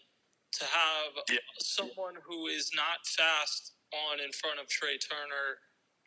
to 0.60 0.64
have 0.68 1.12
yeah. 1.32 1.40
someone 1.56 2.20
who 2.20 2.52
is 2.52 2.68
not 2.76 3.00
fast 3.08 3.80
on 3.96 4.20
in 4.20 4.28
front 4.36 4.60
of 4.60 4.68
Trey 4.68 5.00
Turner 5.00 5.64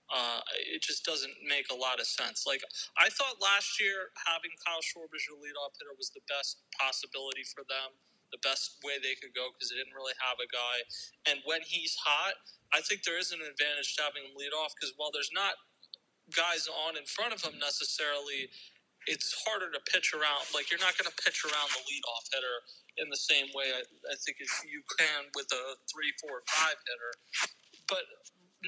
uh, 0.09 0.41
it 0.57 0.81
just 0.81 1.05
doesn't 1.05 1.33
make 1.45 1.69
a 1.69 1.77
lot 1.77 2.01
of 2.01 2.07
sense. 2.09 2.45
Like 2.49 2.65
I 2.97 3.09
thought 3.13 3.37
last 3.41 3.77
year, 3.77 4.09
having 4.25 4.51
Kyle 4.65 4.81
Schwarber 4.81 5.17
as 5.17 5.25
your 5.29 5.37
leadoff 5.37 5.77
hitter 5.77 5.93
was 5.97 6.09
the 6.11 6.25
best 6.25 6.65
possibility 6.77 7.45
for 7.45 7.61
them, 7.69 7.93
the 8.33 8.41
best 8.41 8.81
way 8.81 8.97
they 8.97 9.13
could 9.17 9.33
go 9.37 9.53
because 9.53 9.69
they 9.69 9.77
didn't 9.77 9.93
really 9.93 10.17
have 10.17 10.41
a 10.41 10.49
guy. 10.49 10.77
And 11.29 11.37
when 11.45 11.61
he's 11.61 11.93
hot, 12.01 12.33
I 12.73 12.81
think 12.81 13.05
there 13.05 13.21
is 13.21 13.29
an 13.33 13.41
advantage 13.41 13.97
to 13.97 14.05
having 14.05 14.25
him 14.25 14.33
lead 14.37 14.53
off 14.53 14.73
because 14.73 14.93
while 14.97 15.13
there's 15.13 15.33
not 15.33 15.57
guys 16.33 16.69
on 16.69 16.97
in 16.97 17.05
front 17.05 17.33
of 17.33 17.41
him 17.41 17.57
necessarily, 17.57 18.49
it's 19.07 19.33
harder 19.45 19.71
to 19.73 19.81
pitch 19.89 20.13
around. 20.13 20.45
Like 20.53 20.69
you're 20.69 20.81
not 20.81 20.97
going 20.97 21.09
to 21.09 21.17
pitch 21.21 21.45
around 21.45 21.69
the 21.73 21.81
leadoff 21.85 22.25
hitter 22.33 22.57
in 23.01 23.07
the 23.09 23.17
same 23.17 23.49
way 23.55 23.71
I, 23.73 23.81
I 24.11 24.15
think 24.21 24.37
as 24.41 24.51
you 24.65 24.81
can 24.99 25.29
with 25.33 25.49
a 25.53 25.77
three, 25.89 26.13
four, 26.21 26.41
five 26.49 26.77
hitter. 26.77 27.13
But 27.89 28.05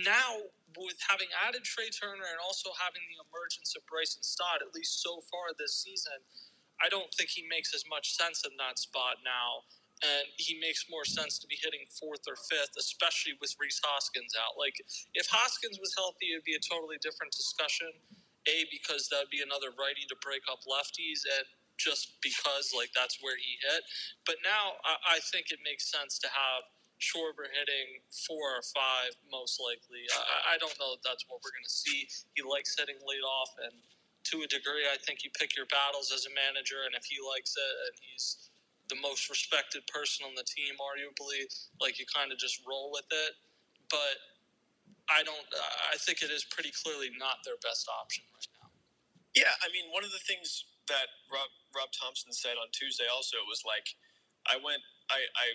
now 0.03 0.49
with 0.75 0.97
having 1.05 1.27
added 1.45 1.63
Trey 1.63 1.91
Turner 1.93 2.25
and 2.25 2.39
also 2.41 2.71
having 2.79 3.03
the 3.11 3.21
emergence 3.23 3.75
of 3.77 3.85
Bryson 3.87 4.23
Stott, 4.23 4.63
at 4.65 4.73
least 4.73 5.03
so 5.03 5.21
far 5.29 5.53
this 5.55 5.77
season, 5.77 6.17
I 6.81 6.89
don't 6.89 7.13
think 7.13 7.29
he 7.29 7.45
makes 7.45 7.75
as 7.77 7.85
much 7.85 8.17
sense 8.17 8.41
in 8.43 8.57
that 8.57 8.79
spot 8.81 9.21
now. 9.21 9.67
And 10.01 10.25
he 10.41 10.57
makes 10.57 10.89
more 10.89 11.05
sense 11.05 11.37
to 11.37 11.45
be 11.45 11.53
hitting 11.61 11.85
fourth 11.93 12.25
or 12.25 12.33
fifth, 12.33 12.73
especially 12.73 13.37
with 13.37 13.53
Rhys 13.61 13.77
Hoskins 13.85 14.33
out. 14.33 14.57
Like, 14.57 14.73
if 15.13 15.29
Hoskins 15.29 15.77
was 15.77 15.93
healthy, 15.93 16.33
it'd 16.33 16.41
be 16.41 16.57
a 16.57 16.63
totally 16.65 16.97
different 17.05 17.29
discussion. 17.37 17.93
A, 18.49 18.65
because 18.73 19.05
that'd 19.13 19.29
be 19.29 19.45
another 19.45 19.69
righty 19.77 20.09
to 20.09 20.17
break 20.25 20.41
up 20.49 20.65
lefties, 20.65 21.21
and 21.29 21.45
just 21.77 22.17
because, 22.25 22.73
like, 22.73 22.89
that's 22.97 23.21
where 23.21 23.37
he 23.37 23.61
hit. 23.61 23.85
But 24.25 24.41
now 24.41 24.81
I, 24.81 25.21
I 25.21 25.25
think 25.29 25.53
it 25.53 25.61
makes 25.61 25.85
sense 25.85 26.17
to 26.25 26.29
have 26.33 26.65
Schwarber 27.01 27.49
hitting 27.49 28.05
four 28.29 28.61
or 28.61 28.63
five, 28.71 29.17
most 29.33 29.57
likely. 29.57 30.05
I, 30.13 30.53
I 30.53 30.55
don't 30.61 30.73
know 30.77 30.93
if 30.93 31.01
that's 31.01 31.25
what 31.27 31.41
we're 31.41 31.51
going 31.51 31.67
to 31.67 31.73
see. 31.73 32.05
He 32.37 32.45
likes 32.45 32.77
hitting 32.77 33.01
lead 33.01 33.25
off, 33.25 33.51
and 33.65 33.73
to 34.29 34.45
a 34.45 34.47
degree, 34.47 34.85
I 34.85 35.01
think 35.01 35.25
you 35.25 35.33
pick 35.33 35.57
your 35.57 35.65
battles 35.67 36.13
as 36.13 36.29
a 36.29 36.33
manager, 36.37 36.85
and 36.85 36.93
if 36.93 37.09
he 37.09 37.17
likes 37.17 37.57
it 37.57 37.73
and 37.89 37.95
he's 37.99 38.53
the 38.93 38.97
most 39.01 39.27
respected 39.33 39.81
person 39.89 40.29
on 40.29 40.37
the 40.37 40.45
team, 40.45 40.77
arguably, 40.77 41.49
like 41.81 41.97
you 41.97 42.05
kind 42.05 42.29
of 42.29 42.37
just 42.37 42.61
roll 42.63 42.93
with 42.93 43.09
it. 43.09 43.33
But 43.89 44.21
I 45.09 45.25
don't. 45.25 45.43
I 45.91 45.97
think 45.99 46.21
it 46.21 46.29
is 46.29 46.45
pretty 46.45 46.71
clearly 46.71 47.09
not 47.17 47.41
their 47.43 47.57
best 47.65 47.89
option 47.89 48.23
right 48.31 48.51
now. 48.61 48.69
Yeah, 49.33 49.51
I 49.63 49.73
mean, 49.73 49.89
one 49.89 50.05
of 50.05 50.13
the 50.13 50.21
things 50.23 50.69
that 50.87 51.07
Rob 51.31 51.49
Rob 51.75 51.89
Thompson 51.91 52.31
said 52.31 52.59
on 52.61 52.69
Tuesday 52.71 53.07
also 53.09 53.39
was 53.47 53.63
like, 53.65 53.95
I 54.47 54.59
went, 54.59 54.83
I, 55.09 55.23
I 55.39 55.47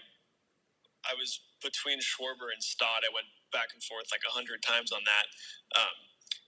I 1.08 1.14
was 1.16 1.40
between 1.62 2.02
Schwarber 2.02 2.52
and 2.52 2.62
Stott. 2.62 3.06
I 3.06 3.10
went 3.14 3.30
back 3.54 3.72
and 3.72 3.82
forth 3.82 4.10
like 4.10 4.26
a 4.26 4.34
hundred 4.34 4.62
times 4.62 4.92
on 4.92 5.06
that. 5.06 5.26
Um, 5.78 5.96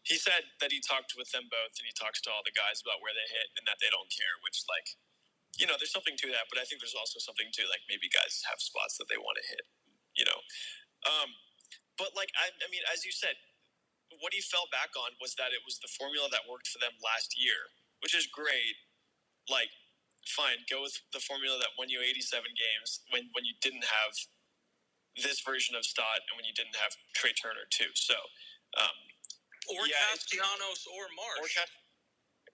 he 0.05 0.17
said 0.17 0.49
that 0.61 0.73
he 0.73 0.81
talked 0.81 1.15
with 1.17 1.31
them 1.37 1.49
both 1.53 1.77
and 1.79 1.87
he 1.87 1.95
talks 1.95 2.21
to 2.25 2.33
all 2.33 2.43
the 2.45 2.55
guys 2.55 2.81
about 2.81 3.01
where 3.05 3.13
they 3.13 3.29
hit 3.29 3.53
and 3.61 3.65
that 3.69 3.79
they 3.81 3.93
don't 3.93 4.09
care, 4.09 4.37
which 4.43 4.65
like 4.71 4.89
you 5.59 5.67
know, 5.67 5.75
there's 5.77 5.93
something 5.93 6.15
to 6.23 6.29
that, 6.31 6.47
but 6.49 6.63
I 6.63 6.65
think 6.65 6.81
there's 6.81 6.97
also 6.97 7.19
something 7.19 7.51
to 7.59 7.63
like 7.67 7.83
maybe 7.91 8.07
guys 8.09 8.47
have 8.47 8.63
spots 8.63 8.97
that 9.03 9.11
they 9.11 9.19
want 9.19 9.37
to 9.43 9.45
hit, 9.51 9.65
you 10.15 10.25
know. 10.25 10.41
Um, 11.11 11.35
but 11.99 12.15
like 12.15 12.31
I, 12.39 12.55
I 12.63 12.67
mean, 12.71 12.87
as 12.95 13.03
you 13.03 13.11
said, 13.11 13.35
what 14.23 14.33
he 14.33 14.41
fell 14.41 14.71
back 14.71 14.95
on 14.95 15.19
was 15.19 15.35
that 15.37 15.51
it 15.51 15.67
was 15.67 15.83
the 15.83 15.91
formula 15.91 16.31
that 16.31 16.47
worked 16.47 16.71
for 16.71 16.79
them 16.79 16.95
last 17.03 17.35
year, 17.35 17.75
which 18.01 18.15
is 18.15 18.31
great. 18.31 18.79
Like, 19.51 19.73
fine, 20.29 20.63
go 20.71 20.87
with 20.87 20.95
the 21.13 21.21
formula 21.21 21.59
that 21.59 21.75
won 21.77 21.91
you 21.91 22.01
87 22.01 22.23
games 22.55 23.03
when 23.11 23.29
when 23.35 23.43
you 23.45 23.59
didn't 23.61 23.85
have 23.85 24.15
this 25.23 25.41
version 25.43 25.77
of 25.77 25.85
Stott 25.85 26.25
and 26.29 26.35
when 26.39 26.47
you 26.47 26.55
didn't 26.55 26.77
have 26.79 26.95
Trey 27.17 27.33
Turner 27.35 27.67
too. 27.71 27.91
So, 27.95 28.17
um, 28.79 28.97
Or 29.71 29.87
Yeah, 29.89 29.97
Castellanos 30.17 30.87
or 30.89 31.09
Marsh. 31.17 31.41
or 31.43 31.49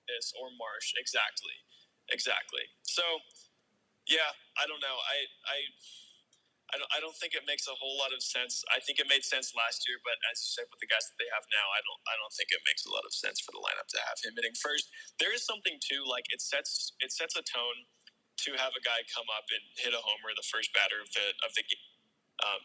this 0.09 0.33
or 0.40 0.50
Marsh, 0.59 0.94
exactly, 0.98 1.57
exactly. 2.11 2.64
So, 2.85 3.05
yeah, 4.09 4.33
I 4.59 4.66
don't 4.66 4.81
know. 4.81 4.98
I 5.09 5.16
I. 5.48 5.59
I 6.74 6.77
don't, 6.77 6.90
I 6.92 7.00
don't 7.00 7.16
think 7.16 7.33
it 7.33 7.48
makes 7.48 7.64
a 7.70 7.77
whole 7.81 7.96
lot 7.96 8.12
of 8.12 8.20
sense. 8.20 8.61
I 8.68 8.83
think 8.85 9.00
it 9.00 9.09
made 9.09 9.24
sense 9.24 9.57
last 9.57 9.88
year, 9.88 9.96
but 10.05 10.20
as 10.29 10.44
you 10.44 10.50
said, 10.53 10.68
with 10.68 10.85
the 10.85 10.90
guys 10.90 11.09
that 11.09 11.16
they 11.16 11.31
have 11.33 11.46
now, 11.48 11.66
I 11.72 11.81
don't 11.81 12.03
I 12.12 12.14
don't 12.20 12.35
think 12.37 12.53
it 12.53 12.61
makes 12.68 12.85
a 12.85 12.92
lot 12.92 13.09
of 13.09 13.14
sense 13.16 13.40
for 13.40 13.57
the 13.57 13.62
lineup 13.64 13.88
to 13.96 14.00
have 14.05 14.20
him 14.20 14.37
hitting 14.37 14.53
first. 14.61 14.90
There 15.16 15.33
is 15.33 15.48
something 15.48 15.81
too, 15.81 16.05
like 16.05 16.29
it 16.29 16.44
sets 16.44 16.92
it 17.00 17.14
sets 17.14 17.40
a 17.40 17.44
tone 17.46 17.88
to 18.44 18.50
have 18.61 18.77
a 18.77 18.85
guy 18.85 19.00
come 19.16 19.29
up 19.33 19.48
and 19.48 19.64
hit 19.81 19.96
a 19.96 20.03
homer 20.03 20.37
the 20.37 20.44
first 20.44 20.77
batter 20.77 21.00
of 21.00 21.09
the 21.16 21.27
of 21.48 21.57
the 21.57 21.64
game. 21.64 21.93
Um, 22.42 22.62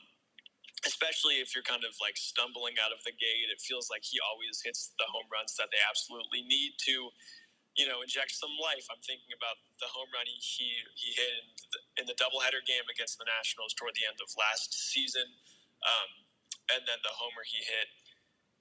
especially 0.87 1.43
if 1.43 1.51
you're 1.51 1.65
kind 1.65 1.83
of 1.83 1.91
like 1.99 2.15
stumbling 2.15 2.79
out 2.79 2.95
of 2.95 3.03
the 3.03 3.11
gate, 3.11 3.51
it 3.51 3.59
feels 3.59 3.91
like 3.91 4.03
he 4.05 4.19
always 4.23 4.63
hits 4.63 4.95
the 4.95 5.07
home 5.11 5.27
runs 5.27 5.55
that 5.59 5.67
they 5.75 5.81
absolutely 5.83 6.45
need 6.47 6.79
to, 6.87 7.11
you 7.75 7.83
know, 7.83 7.99
inject 7.99 8.31
some 8.31 8.53
life. 8.55 8.87
I'm 8.87 9.03
thinking 9.03 9.35
about 9.35 9.59
the 9.83 9.91
home 9.91 10.07
run 10.15 10.27
he 10.27 10.39
he, 10.39 10.67
he 10.95 11.09
hit 11.19 11.33
in 11.35 11.47
the, 11.73 11.79
in 12.03 12.05
the 12.07 12.15
doubleheader 12.15 12.63
game 12.63 12.85
against 12.87 13.19
the 13.19 13.27
Nationals 13.27 13.75
toward 13.75 13.95
the 13.99 14.07
end 14.07 14.19
of 14.23 14.31
last 14.39 14.71
season, 14.71 15.27
um, 15.83 16.09
and 16.71 16.81
then 16.87 16.99
the 17.03 17.13
homer 17.15 17.43
he 17.43 17.59
hit. 17.63 17.89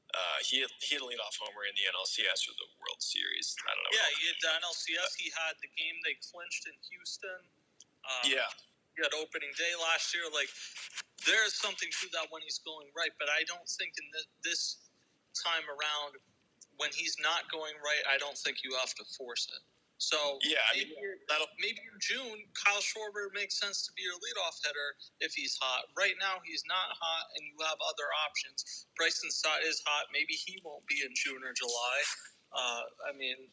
Uh, 0.08 0.40
he 0.40 0.64
hit, 0.64 0.72
he 0.80 0.96
hit 0.96 1.04
a 1.04 1.06
leadoff 1.06 1.36
homer 1.36 1.68
in 1.68 1.76
the 1.76 1.84
NLCS 1.84 2.48
or 2.48 2.56
the 2.56 2.68
World 2.80 2.96
Series. 2.96 3.52
I 3.60 3.76
don't 3.76 3.84
know. 3.84 3.92
Yeah, 3.92 4.08
he 4.16 4.22
had 4.24 4.38
the 4.40 4.52
NLCS. 4.64 5.10
He 5.20 5.28
had 5.36 5.52
the 5.60 5.68
game 5.76 6.00
they 6.00 6.16
clinched 6.16 6.64
in 6.64 6.72
Houston. 6.80 7.44
Um, 8.08 8.24
yeah. 8.24 8.48
He 8.98 9.06
had 9.06 9.14
opening 9.14 9.54
day 9.54 9.78
last 9.78 10.11
year. 10.11 10.26
Like, 10.34 10.50
there 11.22 11.38
is 11.46 11.54
something 11.54 11.87
to 11.87 12.04
that 12.18 12.26
when 12.34 12.42
he's 12.42 12.58
going 12.66 12.90
right, 12.98 13.14
but 13.22 13.30
I 13.30 13.46
don't 13.46 13.70
think 13.78 13.94
in 13.94 14.06
this, 14.11 14.26
this 14.42 14.62
time 15.38 15.62
around, 15.70 16.18
when 16.82 16.90
he's 16.90 17.14
not 17.22 17.46
going 17.54 17.78
right, 17.78 18.02
I 18.11 18.18
don't 18.18 18.34
think 18.34 18.66
you 18.66 18.74
have 18.82 18.90
to 18.98 19.06
force 19.14 19.46
it. 19.54 19.62
So 19.98 20.38
Yeah, 20.46 20.62
I 20.70 20.78
mean, 20.78 20.94
maybe, 20.94 21.46
maybe 21.58 21.82
in 21.82 21.98
June, 21.98 22.38
Kyle 22.54 22.78
Schwarber 22.78 23.34
makes 23.34 23.58
sense 23.58 23.82
to 23.87 23.90
be 23.98 24.06
your 24.06 24.14
leadoff 24.18 24.58
hitter 24.62 24.94
if 25.18 25.34
he's 25.34 25.58
hot. 25.58 25.90
Right 25.98 26.14
now, 26.22 26.38
he's 26.46 26.62
not 26.70 26.94
hot, 26.94 27.26
and 27.34 27.42
you 27.42 27.58
have 27.66 27.78
other 27.82 28.06
options. 28.26 28.87
Bryson 28.94 29.30
Stott 29.30 29.66
is 29.66 29.82
hot. 29.82 30.06
Maybe 30.14 30.38
he 30.38 30.62
won't 30.62 30.87
be 30.87 31.02
in 31.02 31.11
June 31.14 31.42
or 31.42 31.54
July. 31.54 31.98
Uh, 32.54 33.11
I 33.11 33.12
mean, 33.18 33.50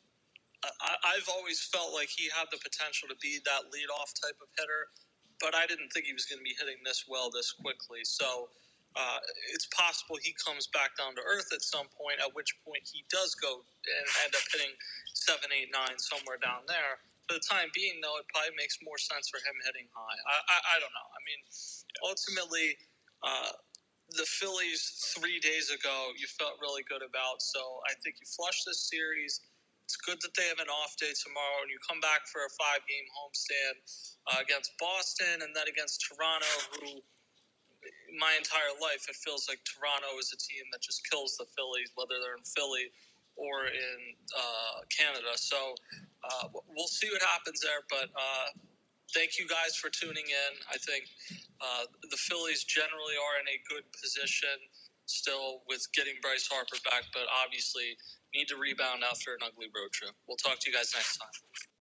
I, 0.63 1.17
I've 1.17 1.29
always 1.34 1.62
felt 1.65 1.93
like 1.93 2.10
he 2.13 2.29
had 2.29 2.45
the 2.53 2.62
potential 2.62 3.10
to 3.10 3.17
be 3.21 3.41
that 3.45 3.69
leadoff 3.73 4.13
type 4.17 4.38
of 4.38 4.49
hitter, 4.58 4.93
but 5.41 5.56
I 5.56 5.65
didn't 5.67 5.91
think 5.91 6.06
he 6.06 6.13
was 6.13 6.26
going 6.26 6.39
to 6.39 6.48
be 6.48 6.56
hitting 6.58 6.80
this 6.84 7.06
well 7.08 7.30
this 7.32 7.52
quickly. 7.52 8.04
So 8.04 8.50
uh, 8.95 9.19
it's 9.52 9.67
possible 9.76 10.15
he 10.24 10.32
comes 10.39 10.67
back 10.71 10.95
down 10.95 11.15
to 11.19 11.24
earth 11.24 11.52
at 11.52 11.62
some 11.62 11.91
point, 11.91 12.24
at 12.24 12.32
which 12.32 12.56
point 12.63 12.84
he 12.88 13.04
does 13.12 13.36
go 13.36 13.60
and 13.60 14.06
end 14.24 14.32
up 14.32 14.45
hitting 14.56 14.71
seven, 15.12 15.52
eight, 15.52 15.67
nine, 15.71 16.00
somewhere 16.00 16.39
down 16.39 16.63
there. 16.67 17.04
For 17.28 17.36
the 17.36 17.43
time 17.43 17.74
being, 17.74 18.00
though, 18.00 18.15
it 18.21 18.30
probably 18.32 18.56
makes 18.56 18.80
more 18.86 19.02
sense 19.02 19.28
for 19.28 19.41
him 19.43 19.58
hitting 19.67 19.89
high. 19.91 20.17
I, 20.30 20.36
I, 20.45 20.58
I 20.63 20.76
don't 20.80 20.93
know. 20.93 21.10
I 21.12 21.19
mean, 21.26 21.41
ultimately, 22.06 22.78
uh, 23.26 23.52
the 24.13 24.24
Phillies 24.24 25.12
three 25.17 25.41
days 25.41 25.74
ago, 25.74 26.13
you 26.15 26.30
felt 26.30 26.62
really 26.62 26.86
good 26.86 27.02
about. 27.02 27.41
So 27.41 27.82
I 27.89 27.98
think 28.06 28.21
you 28.21 28.28
flush 28.30 28.63
this 28.63 28.86
series. 28.86 29.41
It's 29.86 30.02
good 30.02 30.17
that 30.26 30.34
they 30.34 30.50
have 30.50 30.58
an 30.58 30.69
off 30.82 30.98
day 30.98 31.13
tomorrow, 31.13 31.62
and 31.62 31.69
you 31.69 31.78
come 31.86 32.02
back 32.02 32.26
for 32.26 32.41
a 32.41 32.52
five-game 32.58 33.06
homestand 33.13 33.76
uh, 34.34 34.41
against 34.41 34.74
Boston, 34.82 35.45
and 35.45 35.54
then 35.54 35.69
against 35.69 36.02
Toronto, 36.02 36.50
who 36.82 37.06
my 38.17 38.34
entire 38.34 38.74
life 38.82 39.06
it 39.06 39.17
feels 39.21 39.45
like 39.45 39.62
Toronto 39.62 40.17
is 40.17 40.34
a 40.34 40.39
team 40.41 40.65
that 40.74 40.82
just 40.82 41.06
kills 41.06 41.38
the 41.38 41.45
Phillies, 41.54 41.93
whether 41.93 42.17
they're 42.17 42.34
in 42.34 42.48
Philly 42.58 42.89
or 43.38 43.69
in 43.69 44.00
uh, 44.34 44.82
Canada. 44.89 45.38
So 45.38 45.78
uh, 46.26 46.50
we'll 46.74 46.89
see 46.89 47.12
what 47.13 47.21
happens 47.21 47.62
there. 47.62 47.86
But 47.86 48.10
uh, 48.15 48.58
thank 49.13 49.38
you 49.38 49.45
guys 49.45 49.76
for 49.78 49.93
tuning 49.93 50.26
in. 50.26 50.52
I 50.71 50.82
think 50.82 51.06
uh, 51.62 51.86
the 52.10 52.17
Phillies 52.17 52.63
generally 52.63 53.19
are 53.19 53.38
in 53.43 53.48
a 53.54 53.60
good 53.69 53.86
position 53.93 54.58
still 55.06 55.62
with 55.69 55.86
getting 55.93 56.17
Bryce 56.21 56.50
Harper 56.50 56.82
back, 56.82 57.06
but 57.13 57.30
obviously 57.30 57.93
need 58.36 58.50
to 58.50 58.58
rebound 58.58 59.04
after 59.10 59.32
an 59.34 59.39
ugly 59.45 59.67
road 59.76 59.91
trip. 59.93 60.12
We'll 60.28 60.38
talk 60.38 60.60
to 60.60 60.71
you 60.71 60.76
guys 60.76 60.91
next 60.95 61.17
time. 61.17 61.74